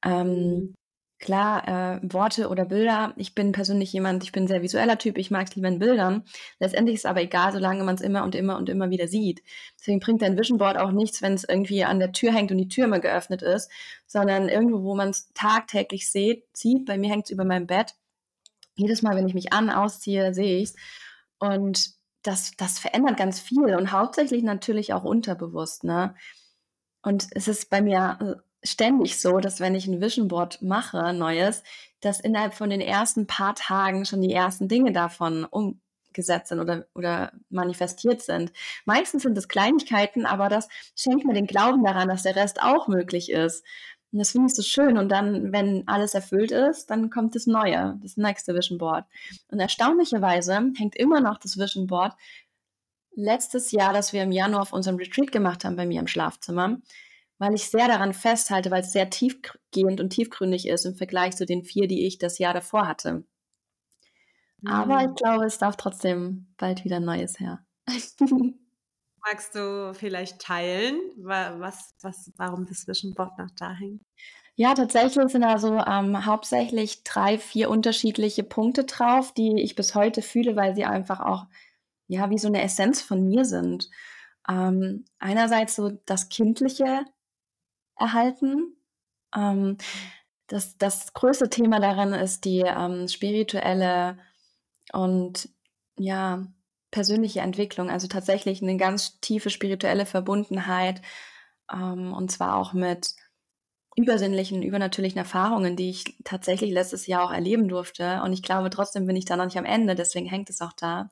[0.04, 0.76] Ähm, mhm.
[1.20, 1.68] klar,
[2.04, 3.14] äh, Worte oder Bilder.
[3.18, 5.80] Ich bin persönlich jemand, ich bin ein sehr visueller Typ, ich mag es lieber in
[5.80, 6.24] Bildern.
[6.60, 9.42] Letztendlich ist es aber egal, solange man es immer und immer und immer wieder sieht.
[9.80, 12.58] Deswegen bringt ein Vision Board auch nichts, wenn es irgendwie an der Tür hängt und
[12.58, 13.72] die Tür immer geöffnet ist,
[14.06, 16.86] sondern irgendwo, wo man es tagtäglich sieht, sieht.
[16.86, 17.96] Bei mir hängt es über meinem Bett.
[18.76, 20.76] Jedes Mal, wenn ich mich an, ausziehe, sehe ich es.
[21.40, 21.97] Und
[22.28, 25.86] das, das verändert ganz viel und hauptsächlich natürlich auch unterbewusst.
[25.86, 26.14] Ne?
[27.02, 31.14] Und es ist bei mir äh, ständig so, dass wenn ich ein Vision Board mache,
[31.14, 31.64] neues,
[32.02, 36.86] dass innerhalb von den ersten paar Tagen schon die ersten Dinge davon umgesetzt sind oder,
[36.94, 38.52] oder manifestiert sind.
[38.84, 42.90] Meistens sind es Kleinigkeiten, aber das schenkt mir den Glauben daran, dass der Rest auch
[42.90, 43.64] möglich ist.
[44.12, 44.98] Und das finde ich so schön.
[44.98, 49.06] Und dann, wenn alles erfüllt ist, dann kommt das Neue, das nächste Vision Board.
[49.50, 52.14] Und erstaunlicherweise hängt immer noch das Vision Board
[53.16, 56.78] letztes Jahr, das wir im Januar auf unserem Retreat gemacht haben bei mir im Schlafzimmer,
[57.40, 61.46] weil ich sehr daran festhalte, weil es sehr tiefgehend und tiefgründig ist im Vergleich zu
[61.46, 63.24] den vier, die ich das Jahr davor hatte.
[64.66, 67.66] Aber ich glaube, es darf trotzdem bald wieder Neues her.
[69.30, 74.02] Magst du vielleicht teilen, was, was, warum das Vision Board noch da hängt?
[74.56, 80.22] Ja, tatsächlich sind also ähm, hauptsächlich drei, vier unterschiedliche Punkte drauf, die ich bis heute
[80.22, 81.46] fühle, weil sie einfach auch
[82.08, 83.90] ja wie so eine Essenz von mir sind.
[84.50, 87.06] Ähm, einerseits so das Kindliche
[87.98, 88.78] erhalten.
[89.36, 89.78] Ähm,
[90.48, 94.18] das, das größte Thema darin ist die ähm, spirituelle
[94.94, 95.50] und
[95.98, 96.48] ja
[96.92, 101.02] persönliche Entwicklung, also tatsächlich eine ganz tiefe spirituelle Verbundenheit
[101.72, 103.16] ähm, und zwar auch mit
[103.98, 108.22] übersinnlichen, übernatürlichen Erfahrungen, die ich tatsächlich letztes Jahr auch erleben durfte.
[108.24, 110.74] Und ich glaube, trotzdem bin ich da noch nicht am Ende, deswegen hängt es auch
[110.74, 111.10] da.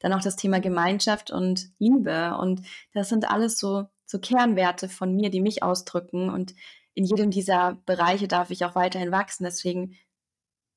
[0.00, 2.36] Dann auch das Thema Gemeinschaft und Liebe.
[2.38, 6.28] Und das sind alles so, so Kernwerte von mir, die mich ausdrücken.
[6.28, 6.54] Und
[6.92, 9.44] in jedem dieser Bereiche darf ich auch weiterhin wachsen.
[9.44, 9.96] Deswegen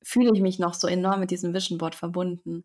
[0.02, 2.64] fühle ich mich noch so enorm mit diesem Vision Board verbunden.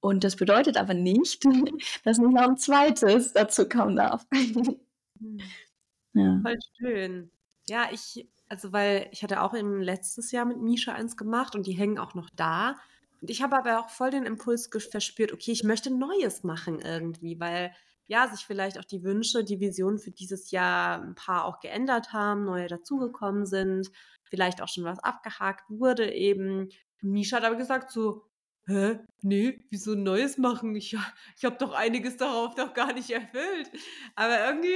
[0.00, 1.44] Und das bedeutet aber nicht,
[2.04, 4.26] dass nicht noch ein zweites dazu kommen darf.
[5.18, 5.40] Hm.
[6.12, 6.40] Ja.
[6.42, 7.30] Voll schön.
[7.68, 11.66] Ja, ich, also weil ich hatte auch im letztes Jahr mit Misha eins gemacht und
[11.66, 12.76] die hängen auch noch da.
[13.20, 17.40] Und ich habe aber auch voll den Impuls verspürt, okay, ich möchte Neues machen irgendwie,
[17.40, 17.72] weil
[18.08, 22.12] ja, sich vielleicht auch die Wünsche, die Visionen für dieses Jahr ein paar auch geändert
[22.12, 23.90] haben, neue dazugekommen sind,
[24.22, 26.68] vielleicht auch schon was abgehakt wurde eben.
[27.02, 28.24] Misha hat aber gesagt so,
[28.66, 30.74] hä, nee, wieso Neues machen?
[30.76, 30.96] Ich,
[31.36, 33.70] ich habe doch einiges darauf noch gar nicht erfüllt.
[34.14, 34.74] Aber irgendwie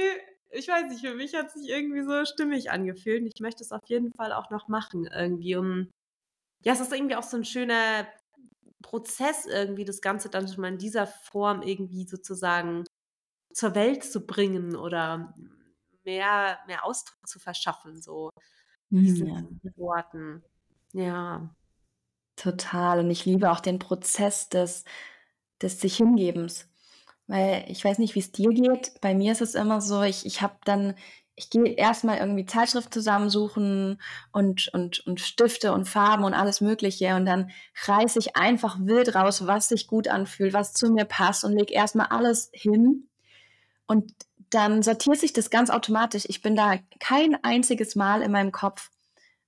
[0.51, 3.21] ich weiß nicht, für mich hat es sich irgendwie so stimmig angefühlt.
[3.21, 5.89] Und ich möchte es auf jeden Fall auch noch machen, irgendwie, um.
[6.63, 8.07] Ja, es ist irgendwie auch so ein schöner
[8.83, 12.85] Prozess, irgendwie das Ganze dann schon mal in dieser Form irgendwie sozusagen
[13.53, 15.33] zur Welt zu bringen oder
[16.03, 18.29] mehr, mehr Ausdruck zu verschaffen, so
[18.89, 19.43] diesen ja.
[19.77, 20.43] Worten.
[20.93, 21.55] Ja.
[22.41, 22.99] Total.
[22.99, 24.83] Und ich liebe auch den Prozess des,
[25.61, 26.67] des sich Hingebens.
[27.27, 28.99] Weil ich weiß nicht, wie es dir geht.
[28.99, 30.95] Bei mir ist es immer so, ich, ich habe dann,
[31.35, 34.01] ich gehe erstmal irgendwie Zeitschrift zusammensuchen
[34.31, 37.15] und, und, und Stifte und Farben und alles Mögliche.
[37.15, 37.51] Und dann
[37.85, 41.73] reiße ich einfach wild raus, was sich gut anfühlt, was zu mir passt und lege
[41.73, 43.07] erstmal alles hin.
[43.85, 44.13] Und
[44.49, 46.25] dann sortiert sich das ganz automatisch.
[46.27, 48.90] Ich bin da kein einziges Mal in meinem Kopf.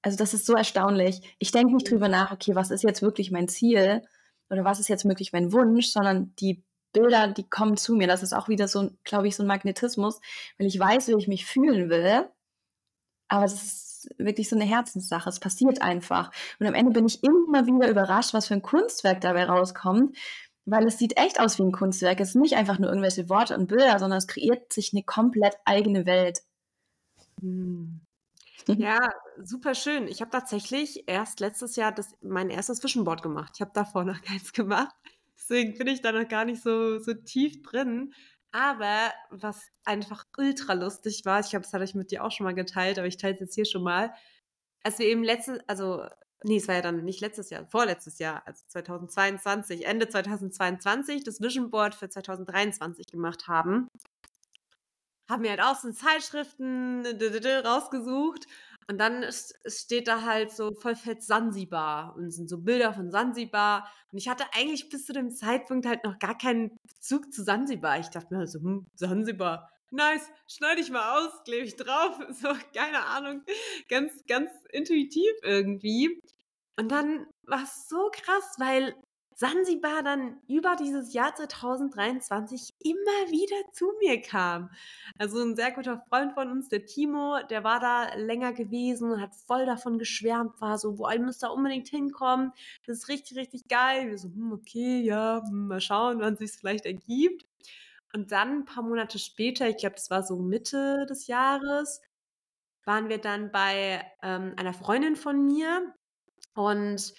[0.04, 1.36] Also das ist so erstaunlich.
[1.39, 4.04] Ich denke nicht drüber nach, okay, was ist jetzt wirklich mein Ziel
[4.50, 8.06] oder was ist jetzt wirklich mein Wunsch, sondern die Bilder, die kommen zu mir.
[8.08, 10.20] Das ist auch wieder so, glaube ich, so ein Magnetismus,
[10.58, 12.30] weil ich weiß, wie ich mich fühlen will.
[13.30, 15.30] Aber es ist wirklich so eine Herzenssache.
[15.30, 16.32] Es passiert einfach.
[16.60, 20.18] Und am Ende bin ich immer wieder überrascht, was für ein Kunstwerk dabei rauskommt,
[20.66, 22.20] weil es sieht echt aus wie ein Kunstwerk.
[22.20, 25.56] Es sind nicht einfach nur irgendwelche Worte und Bilder, sondern es kreiert sich eine komplett
[25.66, 26.42] eigene Welt.
[27.42, 28.02] Hm.
[28.78, 30.08] Ja, super schön.
[30.08, 33.54] Ich habe tatsächlich erst letztes Jahr das, mein erstes Vision Board gemacht.
[33.56, 34.95] Ich habe davor noch keins gemacht.
[35.38, 38.13] Deswegen bin ich da noch gar nicht so, so tief drin.
[38.52, 42.45] Aber was einfach ultra lustig war, ich glaube, das hatte ich mit dir auch schon
[42.45, 44.13] mal geteilt, aber ich teile es jetzt hier schon mal.
[44.84, 46.06] Als wir eben letztes, also,
[46.43, 51.41] nee, es war ja dann nicht letztes Jahr, vorletztes Jahr, also 2022, Ende 2022, das
[51.41, 53.88] Vision Board für 2023 gemacht haben,
[55.29, 57.05] haben wir halt auch so Zeitschriften
[57.65, 58.45] rausgesucht
[58.89, 63.12] und dann ist, steht da halt so voll fett Sansibar und sind so Bilder von
[63.12, 63.89] Sansibar.
[64.12, 67.99] Und ich hatte eigentlich bis zu dem Zeitpunkt halt noch gar keinen Bezug zu Sansibar.
[67.99, 72.19] Ich dachte mir halt so, hm, Sansibar, nice, schneide ich mal aus, klebe ich drauf.
[72.33, 73.43] So, keine Ahnung,
[73.89, 76.19] ganz, ganz intuitiv irgendwie.
[76.77, 78.95] Und dann war es so krass, weil
[79.36, 84.69] Sansibar dann über dieses Jahr 2023 immer wieder zu mir kam.
[85.17, 89.22] Also ein sehr guter Freund von uns, der Timo, der war da länger gewesen und
[89.22, 92.52] hat voll davon geschwärmt, war so, boah, ihr müsst da unbedingt hinkommen.
[92.86, 94.10] Das ist richtig, richtig geil.
[94.10, 97.46] Wir so, hm, okay, ja, hm, mal schauen, wann sich vielleicht ergibt.
[98.13, 102.02] Und dann ein paar Monate später, ich glaube, das war so Mitte des Jahres,
[102.86, 105.93] waren wir dann bei ähm, einer Freundin von mir
[106.54, 107.13] und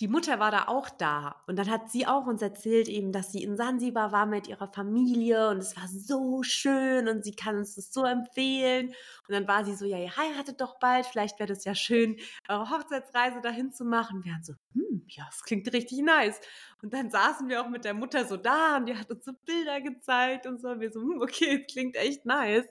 [0.00, 3.32] die Mutter war da auch da und dann hat sie auch uns erzählt eben, dass
[3.32, 7.56] sie in Sansibar war mit ihrer Familie und es war so schön und sie kann
[7.56, 8.88] uns das so empfehlen.
[8.88, 12.18] Und dann war sie so, ja, ihr heiratet doch bald, vielleicht wäre das ja schön,
[12.48, 14.22] eure Hochzeitsreise dahin zu machen.
[14.22, 16.40] Wir waren so, hm, ja, das klingt richtig nice.
[16.82, 19.32] Und dann saßen wir auch mit der Mutter so da und die hat uns so
[19.46, 20.68] Bilder gezeigt und so.
[20.68, 22.66] Und wir so, hm, okay, klingt echt nice.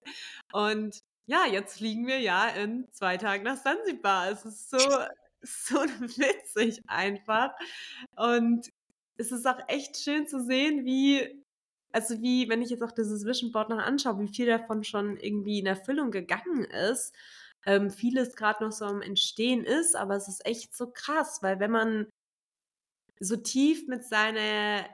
[0.53, 4.29] Und ja, jetzt fliegen wir ja in zwei Tagen nach Sansibar.
[4.29, 4.77] Es ist so
[5.65, 7.51] so witzig einfach.
[8.15, 8.69] Und
[9.17, 11.43] es ist auch echt schön zu sehen, wie,
[11.91, 15.17] also wie, wenn ich jetzt auch dieses Vision Board noch anschaue, wie viel davon schon
[15.17, 17.13] irgendwie in Erfüllung gegangen ist.
[17.65, 21.59] Ähm, vieles gerade noch so am Entstehen ist, aber es ist echt so krass, weil
[21.59, 22.07] wenn man
[23.19, 24.85] so tief mit seiner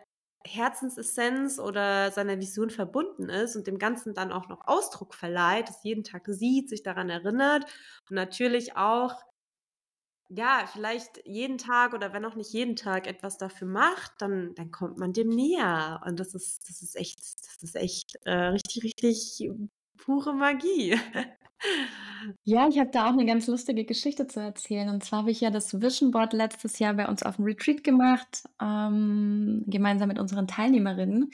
[0.46, 5.84] Herzensessenz oder seiner Vision verbunden ist und dem Ganzen dann auch noch Ausdruck verleiht, es
[5.84, 7.66] jeden Tag sieht, sich daran erinnert
[8.10, 9.22] und natürlich auch
[10.34, 14.72] ja, vielleicht jeden Tag oder wenn auch nicht jeden Tag etwas dafür macht, dann, dann
[14.72, 16.02] kommt man dem näher.
[16.06, 19.50] Und das ist, das ist echt, das ist echt äh, richtig, richtig
[19.98, 20.98] pure Magie.
[22.44, 24.90] Ja, ich habe da auch eine ganz lustige Geschichte zu erzählen.
[24.90, 27.84] Und zwar habe ich ja das Vision Board letztes Jahr bei uns auf dem Retreat
[27.84, 31.32] gemacht, ähm, gemeinsam mit unseren Teilnehmerinnen.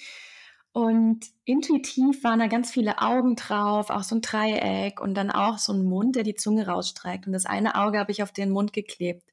[0.77, 5.57] Und intuitiv waren da ganz viele Augen drauf, auch so ein Dreieck und dann auch
[5.57, 7.25] so ein Mund, der die Zunge rausstreckt.
[7.25, 9.23] Und das eine Auge habe ich auf den Mund geklebt.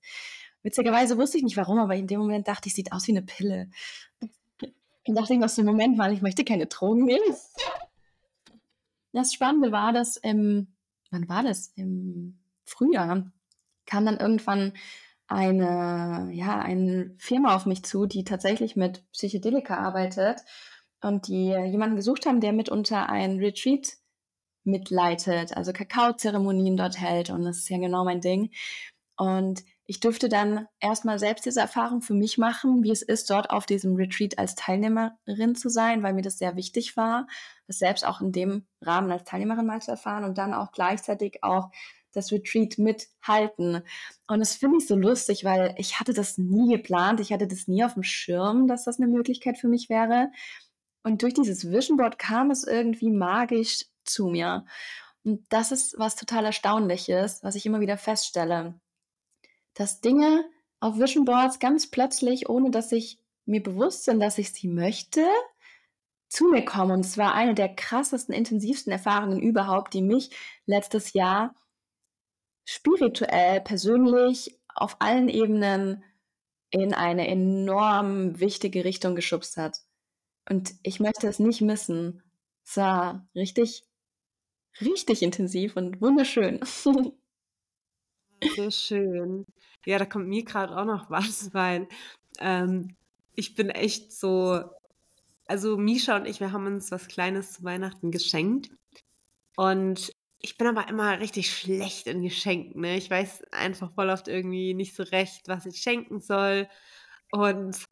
[0.62, 3.20] Witzigerweise wusste ich nicht warum, aber in dem Moment dachte ich, sieht aus wie eine
[3.20, 3.68] Pille.
[5.06, 7.36] Und dachte ich aus dem Moment, weil ich möchte keine Drogen nehmen.
[9.12, 10.68] Das Spannende war, dass im,
[11.10, 11.74] wann war das?
[11.76, 13.30] Im Frühjahr
[13.84, 14.72] kam dann irgendwann
[15.26, 20.40] eine, ja, eine Firma auf mich zu, die tatsächlich mit Psychedelika arbeitet
[21.04, 23.94] und die jemanden gesucht haben, der mitunter ein Retreat
[24.64, 28.50] mitleitet, also Kakaozeremonien dort hält und das ist ja genau mein Ding.
[29.16, 33.50] Und ich durfte dann erstmal selbst diese Erfahrung für mich machen, wie es ist, dort
[33.50, 37.26] auf diesem Retreat als Teilnehmerin zu sein, weil mir das sehr wichtig war,
[37.66, 41.44] das selbst auch in dem Rahmen als Teilnehmerin mal zu erfahren und dann auch gleichzeitig
[41.44, 41.70] auch
[42.14, 43.82] das Retreat mithalten.
[44.26, 47.68] Und das finde ich so lustig, weil ich hatte das nie geplant, ich hatte das
[47.68, 50.30] nie auf dem Schirm, dass das eine Möglichkeit für mich wäre.
[51.04, 54.64] Und durch dieses Vision Board kam es irgendwie magisch zu mir.
[55.22, 58.80] Und das ist was total Erstaunliches, was ich immer wieder feststelle.
[59.74, 60.44] Dass Dinge
[60.80, 65.26] auf Vision Boards ganz plötzlich, ohne dass ich mir bewusst bin, dass ich sie möchte,
[66.28, 66.92] zu mir kommen.
[66.92, 70.30] Und es war eine der krassesten, intensivsten Erfahrungen überhaupt, die mich
[70.66, 71.54] letztes Jahr
[72.64, 76.02] spirituell, persönlich, auf allen Ebenen
[76.70, 79.78] in eine enorm wichtige Richtung geschubst hat.
[80.48, 82.22] Und ich möchte es nicht missen.
[82.64, 83.84] Es war richtig,
[84.80, 86.60] richtig intensiv und wunderschön.
[88.56, 89.46] So schön.
[89.86, 91.88] Ja, da kommt mir gerade auch noch was, weil
[92.40, 92.96] ähm,
[93.34, 94.62] ich bin echt so,
[95.46, 98.70] also Misha und ich, wir haben uns was Kleines zu Weihnachten geschenkt.
[99.56, 102.82] Und ich bin aber immer richtig schlecht in Geschenken.
[102.82, 102.96] Ne?
[102.96, 106.68] Ich weiß einfach voll oft irgendwie nicht so recht, was ich schenken soll.
[107.32, 107.84] Und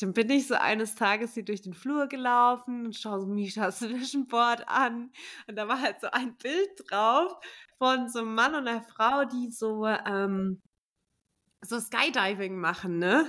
[0.00, 3.82] dann bin ich so eines Tages hier durch den Flur gelaufen und schaue so Mishas
[3.88, 5.12] Vision Board an.
[5.46, 7.36] Und da war halt so ein Bild drauf
[7.78, 10.60] von so einem Mann und einer Frau, die so, ähm,
[11.62, 13.26] so Skydiving machen, ne?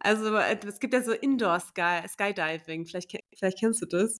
[0.00, 4.18] Also äh, es gibt ja so Indoor Sky, Skydiving, vielleicht, vielleicht kennst du das.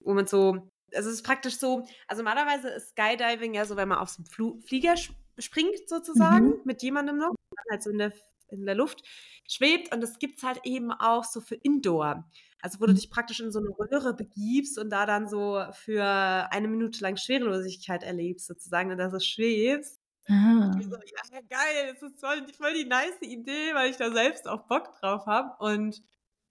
[0.00, 3.88] Wo man so, also es ist praktisch so, also normalerweise ist Skydiving ja so, wenn
[3.88, 4.94] man auf so einen Flieger
[5.38, 6.60] springt sozusagen, mhm.
[6.64, 7.34] mit jemandem noch,
[7.70, 8.12] halt so in der
[8.50, 9.02] in der Luft
[9.48, 9.94] schwebt.
[9.94, 12.28] Und das gibt es halt eben auch so für Indoor.
[12.60, 12.96] Also wo du mhm.
[12.96, 16.04] dich praktisch in so eine Röhre begibst und da dann so für
[16.50, 20.00] eine Minute lang Schwerelosigkeit erlebst sozusagen und da so schwebst.
[20.28, 20.72] Ah.
[20.82, 24.66] So, ja, geil, das ist voll, voll die nice Idee, weil ich da selbst auch
[24.66, 25.54] Bock drauf habe.
[25.60, 26.02] Und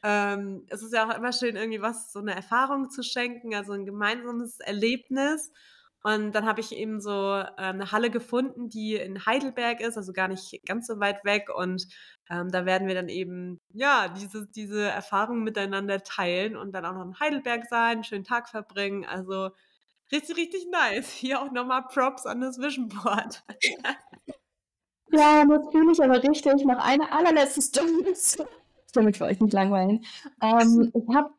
[0.03, 3.73] ähm, es ist ja auch immer schön, irgendwie was, so eine Erfahrung zu schenken, also
[3.73, 5.51] ein gemeinsames Erlebnis.
[6.05, 10.13] Und dann habe ich eben so äh, eine Halle gefunden, die in Heidelberg ist, also
[10.13, 11.49] gar nicht ganz so weit weg.
[11.49, 11.87] Und
[12.29, 16.93] ähm, da werden wir dann eben, ja, diese, diese Erfahrungen miteinander teilen und dann auch
[16.93, 19.03] noch in Heidelberg sein, einen schönen Tag verbringen.
[19.03, 19.49] Also
[20.11, 21.09] richtig, richtig nice.
[21.11, 23.43] Hier auch nochmal Props an das Vision Board.
[25.11, 26.65] ja, natürlich, aber richtig.
[26.65, 28.13] Noch eine allerletzte Story,
[28.93, 30.05] damit wir euch nicht langweilen.
[30.39, 31.31] Ähm, ich habe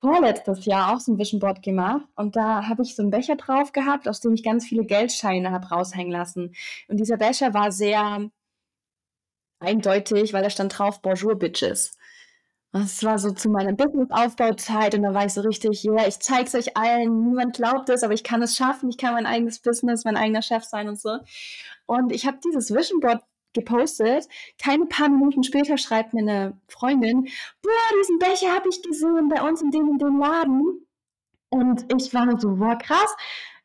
[0.00, 3.36] vorletztes Jahr auch so ein Vision Board gemacht und da habe ich so einen Becher
[3.36, 6.54] drauf gehabt, aus dem ich ganz viele Geldscheine habe raushängen lassen.
[6.88, 8.30] Und dieser Becher war sehr
[9.60, 11.96] eindeutig, weil da stand drauf Bonjour Bitches.
[12.72, 16.18] Das war so zu meiner Business-Aufbauzeit und da war ich so richtig, ja, yeah, ich
[16.20, 19.60] zeig's euch allen, niemand glaubt es, aber ich kann es schaffen, ich kann mein eigenes
[19.60, 21.18] Business, mein eigener Chef sein und so.
[21.86, 23.22] Und ich habe dieses Vision Board
[23.56, 24.28] gepostet.
[24.62, 27.28] Keine paar Minuten später schreibt mir eine Freundin,
[27.62, 30.86] boah, diesen Becher habe ich gesehen bei uns in dem und dem Laden.
[31.48, 33.16] Und ich war nur so, boah, krass.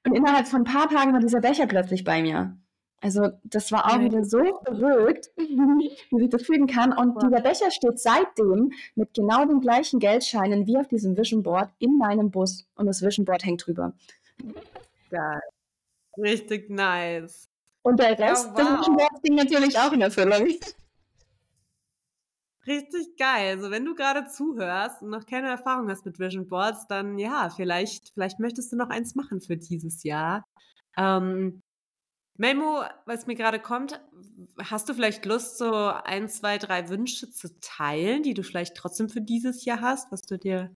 [0.06, 2.58] Und innerhalb von ein paar Tagen war dieser Becher plötzlich bei mir.
[3.04, 6.94] Also das war auch wieder so verrückt, wie sich das fügen kann.
[6.94, 7.24] Und wow.
[7.24, 11.98] dieser Becher steht seitdem mit genau den gleichen Geldscheinen wie auf diesem Vision Board in
[11.98, 12.68] meinem Bus.
[12.76, 13.94] Und das Vision Board hängt drüber.
[15.10, 15.42] Geil.
[16.18, 17.50] Richtig nice.
[17.84, 19.10] Und der Rest ja, wow.
[19.22, 20.48] Ging natürlich auch in Erfüllung.
[22.68, 23.58] Richtig geil.
[23.58, 27.50] Also wenn du gerade zuhörst und noch keine Erfahrung hast mit Vision Boards, dann ja,
[27.50, 30.44] vielleicht, vielleicht möchtest du noch eins machen für dieses Jahr.
[30.96, 31.64] Ähm,
[32.38, 34.00] Memo, was mir gerade kommt,
[34.60, 39.10] hast du vielleicht Lust, so ein, zwei, drei Wünsche zu teilen, die du vielleicht trotzdem
[39.10, 40.76] für dieses Jahr hast, was du dir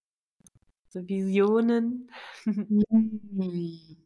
[0.90, 2.10] so Visionen?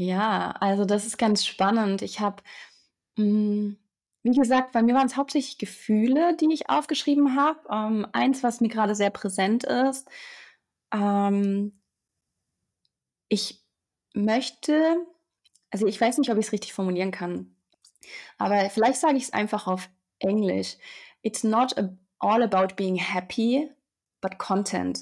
[0.00, 2.02] Ja, also das ist ganz spannend.
[2.02, 2.40] Ich habe,
[3.18, 3.76] hm,
[4.22, 7.60] wie gesagt, bei mir waren es hauptsächlich Gefühle, die ich aufgeschrieben habe.
[7.70, 10.08] Ähm, eins, was mir gerade sehr präsent ist,
[10.92, 11.72] ähm
[13.30, 13.62] ich
[14.14, 14.96] möchte
[15.70, 17.54] also ich weiß nicht, ob ich es richtig formulieren kann,
[18.38, 20.76] aber vielleicht sage ich es einfach auf Englisch.
[21.22, 21.74] It's not
[22.20, 23.70] all about being happy,
[24.20, 25.00] but content.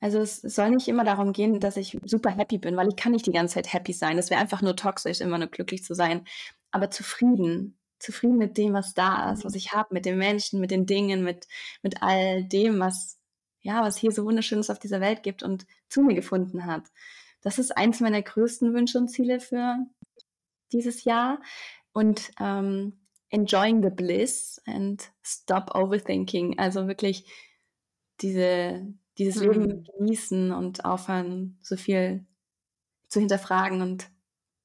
[0.00, 3.12] Also es soll nicht immer darum gehen, dass ich super happy bin, weil ich kann
[3.12, 4.16] nicht die ganze Zeit happy sein.
[4.16, 6.24] Das wäre einfach nur toxisch, immer nur glücklich zu sein.
[6.70, 10.70] Aber zufrieden, zufrieden mit dem, was da ist, was ich habe, mit den Menschen, mit
[10.70, 11.46] den Dingen, mit,
[11.82, 13.18] mit all dem, was,
[13.60, 16.84] ja, was hier so wunderschönes auf dieser Welt gibt und zu mir gefunden hat.
[17.42, 19.78] Das ist eins meiner größten Wünsche und Ziele für
[20.72, 21.40] dieses Jahr.
[21.92, 23.00] Und ähm,
[23.30, 26.58] enjoying the bliss and stop overthinking.
[26.58, 27.24] Also wirklich
[28.20, 28.86] diese,
[29.18, 29.50] dieses mhm.
[29.50, 32.26] Leben genießen und aufhören, so viel
[33.08, 34.10] zu hinterfragen und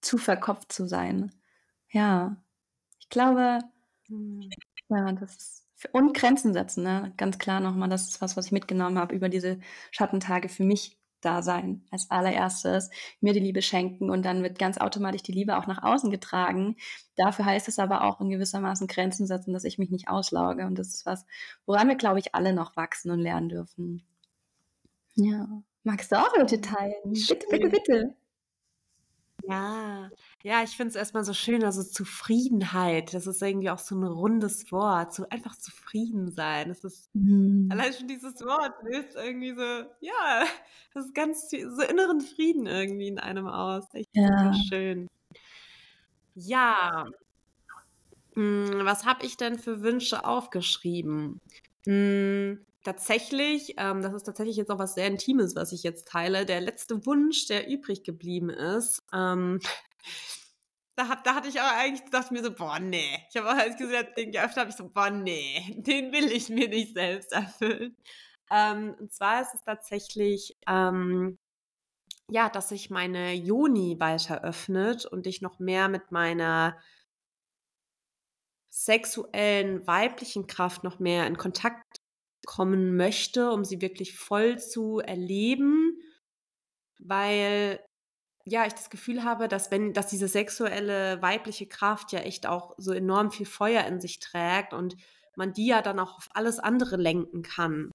[0.01, 1.31] zu verkopft zu sein.
[1.95, 2.35] Ja,
[2.99, 3.59] ich glaube,
[4.09, 4.49] mhm.
[4.89, 5.65] ja, das ist.
[5.93, 7.13] Und Grenzen setzen, ne?
[7.15, 7.87] ganz klar nochmal.
[7.89, 9.59] Das ist was, was ich mitgenommen habe über diese
[9.91, 12.89] Schattentage für mich da sein als allererstes,
[13.21, 16.75] mir die Liebe schenken und dann wird ganz automatisch die Liebe auch nach außen getragen.
[17.15, 20.77] Dafür heißt es aber auch in gewissermaßen Grenzen setzen, dass ich mich nicht auslauge und
[20.77, 21.25] das ist was,
[21.65, 24.03] woran wir, glaube ich, alle noch wachsen und lernen dürfen.
[25.15, 25.47] Ja.
[25.83, 26.93] Magst du auch welche teilen?
[27.05, 28.15] Bitte, bitte, bitte.
[29.47, 30.09] Ja,
[30.45, 34.03] ja, ich finde es erstmal so schön, also Zufriedenheit, das ist irgendwie auch so ein
[34.03, 36.69] rundes Wort, so einfach zufrieden sein.
[36.69, 37.67] Das ist mhm.
[37.71, 39.63] allein schon dieses Wort löst irgendwie so,
[40.01, 40.43] ja,
[40.93, 43.91] das ist ganz so inneren Frieden irgendwie in einem aus.
[43.93, 44.53] Echt ja.
[44.69, 45.07] schön.
[46.35, 47.07] Ja.
[48.35, 51.41] Hm, was habe ich denn für Wünsche aufgeschrieben?
[51.87, 56.45] Hm, tatsächlich, ähm, das ist tatsächlich jetzt auch was sehr Intimes, was ich jetzt teile.
[56.45, 59.59] Der letzte Wunsch, der übrig geblieben ist, ähm,
[60.95, 63.19] da, hat, da hatte ich aber eigentlich gedacht mir so, boah, nee.
[63.29, 66.49] Ich habe auch als gesagt, den geöffnet habe ich so, boah, nee, den will ich
[66.49, 67.95] mir nicht selbst erfüllen.
[68.51, 71.37] Ähm, und zwar ist es tatsächlich, ähm,
[72.29, 76.77] ja, dass sich meine Joni weiter öffnet und ich noch mehr mit meiner
[78.69, 81.97] sexuellen weiblichen Kraft noch mehr in Kontakt
[82.45, 85.97] kommen möchte, um sie wirklich voll zu erleben,
[86.99, 87.79] weil
[88.47, 92.75] ja, ich das Gefühl habe, dass wenn, dass diese sexuelle weibliche Kraft ja echt auch
[92.77, 94.95] so enorm viel Feuer in sich trägt und
[95.35, 97.91] man die ja dann auch auf alles andere lenken kann.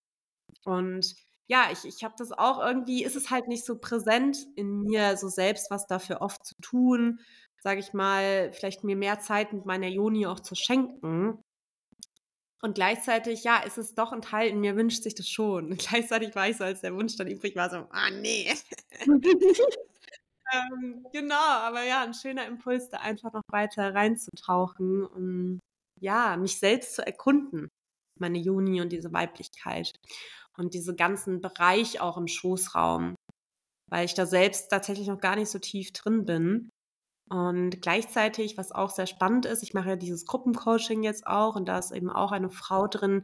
[0.65, 1.15] Und
[1.47, 5.17] ja, ich, ich habe das auch irgendwie, ist es halt nicht so präsent in mir,
[5.17, 7.21] so selbst was dafür oft zu tun,
[7.63, 11.43] sage ich mal, vielleicht mir mehr Zeit mit meiner Joni auch zu schenken.
[12.63, 15.71] Und gleichzeitig, ja, ist es doch ein Teil in mir, wünscht sich das schon.
[15.71, 18.53] Und gleichzeitig war ich so, als der Wunsch dann übrig war, so, ah, nee.
[20.53, 25.61] ähm, genau, aber ja, ein schöner Impuls, da einfach noch weiter reinzutauchen und
[26.01, 27.69] ja, mich selbst zu erkunden.
[28.19, 29.93] Meine Juni und diese Weiblichkeit
[30.57, 33.15] und diese ganzen Bereich auch im Schoßraum,
[33.91, 36.71] weil ich da selbst tatsächlich noch gar nicht so tief drin bin.
[37.31, 41.69] Und gleichzeitig, was auch sehr spannend ist, ich mache ja dieses Gruppencoaching jetzt auch und
[41.69, 43.23] da ist eben auch eine Frau drin,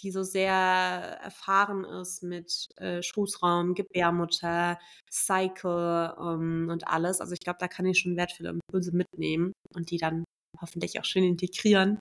[0.00, 4.78] die so sehr erfahren ist mit äh, Schoßraum, Gebärmutter,
[5.10, 7.20] Cycle ähm, und alles.
[7.20, 10.22] Also ich glaube, da kann ich schon wertvolle Impulse mitnehmen und die dann
[10.60, 11.98] hoffentlich auch schön integrieren.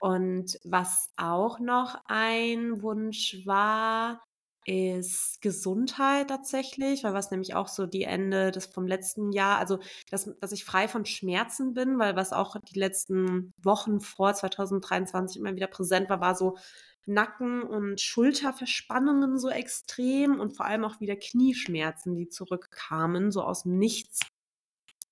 [0.00, 4.24] Und was auch noch ein Wunsch war,
[4.66, 9.78] ist Gesundheit tatsächlich, weil was nämlich auch so die Ende des vom letzten Jahr, also
[10.10, 15.40] dass, dass ich frei von Schmerzen bin, weil was auch die letzten Wochen vor 2023
[15.40, 16.56] immer wieder präsent war, war so
[17.06, 23.62] Nacken- und Schulterverspannungen so extrem und vor allem auch wieder Knieschmerzen, die zurückkamen, so aus
[23.62, 24.20] dem Nichts.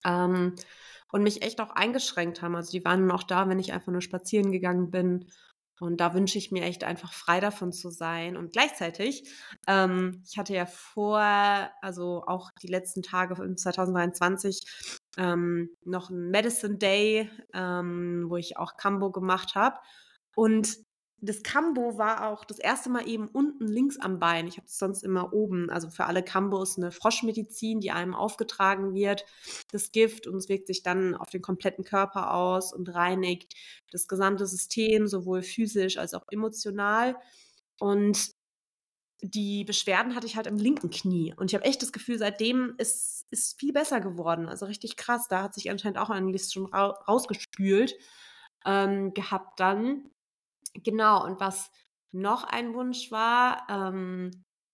[0.04, 0.54] Ähm,
[1.10, 2.54] und mich echt auch eingeschränkt haben.
[2.54, 5.24] Also die waren auch da, wenn ich einfach nur spazieren gegangen bin
[5.80, 8.36] und da wünsche ich mir echt einfach frei davon zu sein.
[8.36, 9.28] Und gleichzeitig,
[9.66, 11.20] ähm, ich hatte ja vor,
[11.82, 14.64] also auch die letzten Tage von 2023,
[15.16, 19.76] ähm, noch einen Medicine Day, ähm, wo ich auch Cambo gemacht habe.
[20.34, 20.76] Und
[21.20, 24.46] das Cambo war auch das erste Mal eben unten links am Bein.
[24.46, 25.68] Ich habe es sonst immer oben.
[25.68, 29.24] Also für alle Cambo ist eine Froschmedizin, die einem aufgetragen wird,
[29.72, 33.54] das Gift, und es wirkt sich dann auf den kompletten Körper aus und reinigt
[33.90, 37.16] das gesamte System, sowohl physisch als auch emotional.
[37.80, 38.30] Und
[39.20, 41.34] die Beschwerden hatte ich halt im linken Knie.
[41.36, 44.46] Und ich habe echt das Gefühl, seitdem ist es viel besser geworden.
[44.46, 45.26] Also richtig krass.
[45.28, 47.96] Da hat sich anscheinend auch ein schon ra rausgespült
[48.64, 50.10] ähm, gehabt dann.
[50.74, 51.24] Genau.
[51.24, 51.70] Und was
[52.12, 54.30] noch ein Wunsch war, ähm,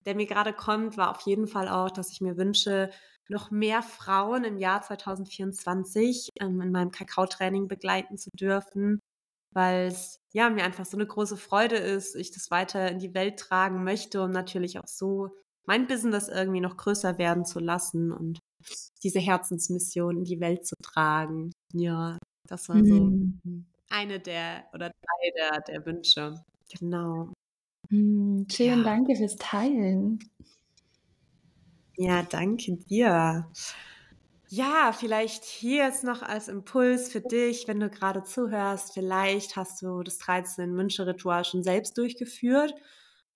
[0.07, 2.91] der mir gerade kommt, war auf jeden Fall auch, dass ich mir wünsche,
[3.29, 9.01] noch mehr Frauen im Jahr 2024 ähm, in meinem Kakaotraining begleiten zu dürfen,
[9.53, 13.15] weil es ja mir einfach so eine große Freude ist, ich das weiter in die
[13.15, 15.31] Welt tragen möchte und natürlich auch so
[15.67, 18.41] mein Business irgendwie noch größer werden zu lassen und
[19.03, 21.51] diese Herzensmission in die Welt zu tragen.
[21.73, 23.67] Ja, das war so mhm.
[23.89, 26.45] Eine der oder drei der, der Wünsche.
[26.79, 27.33] Genau.
[27.91, 28.83] Mhm, schön, ja.
[28.83, 30.19] danke fürs Teilen.
[31.97, 33.51] Ja, danke dir.
[34.49, 38.95] Ja, vielleicht hier jetzt noch als Impuls für dich, wenn du gerade zuhörst.
[38.95, 42.75] Vielleicht hast du das 13 Wünsche-Ritual schon selbst durchgeführt.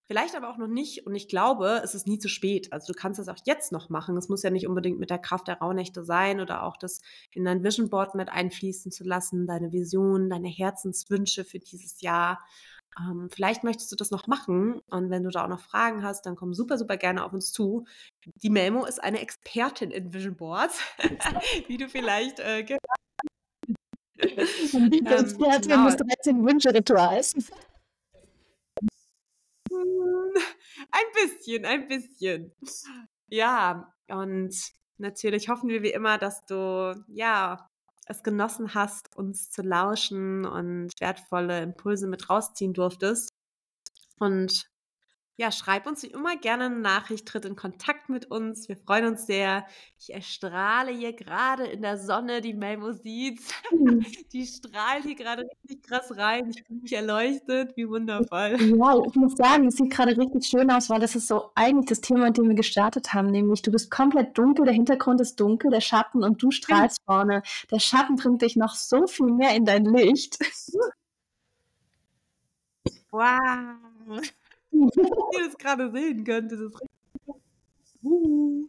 [0.08, 1.06] Vielleicht aber auch noch nicht.
[1.06, 2.72] Und ich glaube, es ist nie zu spät.
[2.72, 4.16] Also du kannst das auch jetzt noch machen.
[4.16, 7.02] Es muss ja nicht unbedingt mit der Kraft der Rauhnächte sein oder auch das
[7.32, 12.42] in dein Vision Board mit einfließen zu lassen, deine Vision, deine Herzenswünsche für dieses Jahr.
[12.98, 16.24] Ähm, vielleicht möchtest du das noch machen und wenn du da auch noch Fragen hast,
[16.24, 17.84] dann komm super, super gerne auf uns zu.
[18.24, 20.80] Die Melmo ist eine Expertin in Vision Boards,
[21.68, 22.98] wie du vielleicht äh, gehört hast.
[24.72, 25.84] Die ähm, Expertin genau.
[25.84, 27.34] des 13 Wünsche-Rituals.
[30.90, 32.52] Ein bisschen, ein bisschen.
[33.28, 34.54] Ja, und
[34.96, 37.68] natürlich hoffen wir wie immer, dass du ja
[38.06, 43.30] es genossen hast, uns zu lauschen und wertvolle Impulse mit rausziehen durftest.
[44.18, 44.68] Und
[45.38, 48.68] ja, schreib uns wie immer gerne eine Nachricht, tritt in Kontakt mit uns.
[48.68, 49.64] Wir freuen uns sehr.
[49.96, 53.40] Ich erstrahle hier gerade in der Sonne, die Melmo sieht.
[53.70, 54.04] Mhm.
[54.32, 56.50] Die strahlt hier gerade richtig krass rein.
[56.50, 58.56] Ich bin mich erleuchtet, wie wundervoll.
[58.58, 61.86] Ja, ich muss sagen, es sieht gerade richtig schön aus, weil das ist so eigentlich
[61.86, 65.38] das Thema, mit dem wir gestartet haben, nämlich du bist komplett dunkel, der Hintergrund ist
[65.38, 67.42] dunkel, der Schatten und du strahlst vorne.
[67.70, 70.38] Der Schatten bringt dich noch so viel mehr in dein Licht.
[73.10, 74.20] Wow.
[74.78, 76.72] Ihr das gerade sehen könnt, ist es
[78.02, 78.68] uh.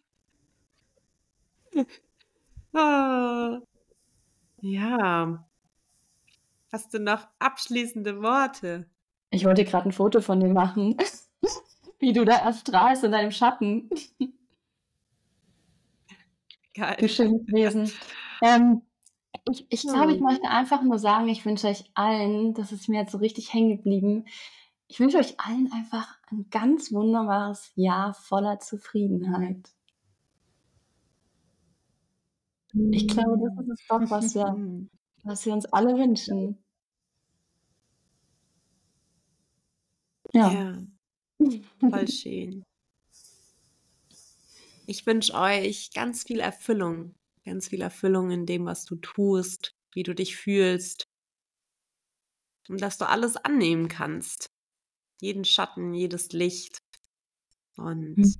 [2.74, 3.60] ah.
[4.62, 5.46] Ja.
[6.72, 8.86] Hast du noch abschließende Worte?
[9.32, 10.98] Ich wollte gerade ein Foto von dir machen.
[12.00, 13.90] Wie du da erstrahlst in deinem Schatten.
[16.74, 16.98] Geil.
[17.00, 17.92] Wie schön gewesen.
[18.42, 18.82] Ähm,
[19.50, 23.02] ich ich glaube, ich möchte einfach nur sagen, ich wünsche euch allen, das ist mir
[23.02, 24.26] jetzt so richtig hängen geblieben,
[24.90, 29.72] ich wünsche euch allen einfach ein ganz wunderbares Jahr voller Zufriedenheit.
[32.92, 34.90] Ich glaube, das ist es doch, was wir,
[35.24, 36.58] was wir uns alle wünschen.
[40.34, 40.52] Ja.
[40.52, 40.84] ja.
[41.80, 42.64] Voll schön.
[44.88, 47.14] Ich wünsche euch ganz viel Erfüllung,
[47.46, 51.08] ganz viel Erfüllung in dem, was du tust, wie du dich fühlst
[52.68, 54.52] und dass du alles annehmen kannst
[55.20, 56.80] jeden Schatten, jedes Licht
[57.78, 58.34] und hm.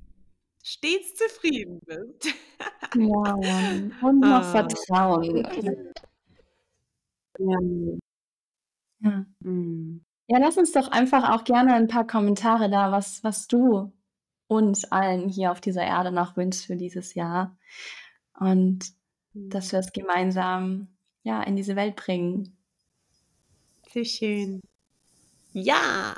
[0.62, 2.34] stets zufrieden bist.
[2.94, 3.34] ja,
[4.02, 4.50] und noch oh.
[4.50, 5.48] Vertrauen.
[7.38, 7.56] Ja.
[9.02, 9.24] Ja.
[9.40, 10.04] Mhm.
[10.26, 13.94] ja, lass uns doch einfach auch gerne ein paar Kommentare da, was, was du
[14.46, 17.56] uns allen hier auf dieser Erde noch wünschst für dieses Jahr.
[18.38, 18.92] Und
[19.32, 19.72] dass hm.
[19.72, 20.88] wir es gemeinsam
[21.22, 22.56] ja, in diese Welt bringen.
[23.92, 24.60] Sehr schön.
[25.52, 26.14] Ja,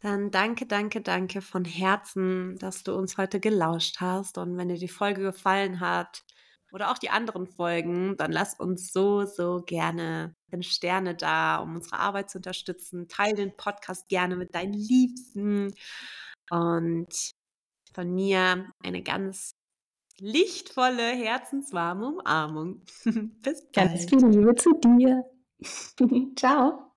[0.00, 4.38] dann danke, danke, danke von Herzen, dass du uns heute gelauscht hast.
[4.38, 6.24] Und wenn dir die Folge gefallen hat
[6.72, 11.76] oder auch die anderen Folgen, dann lass uns so, so gerne den Sterne da, um
[11.76, 13.08] unsere Arbeit zu unterstützen.
[13.08, 15.74] Teil den Podcast gerne mit deinen Liebsten.
[16.50, 17.14] Und
[17.92, 19.54] von mir eine ganz
[20.18, 22.82] lichtvolle, herzenswarme Umarmung.
[23.04, 23.74] Bis bald.
[23.74, 25.24] Ganz viel Liebe zu dir.
[26.36, 26.94] Ciao.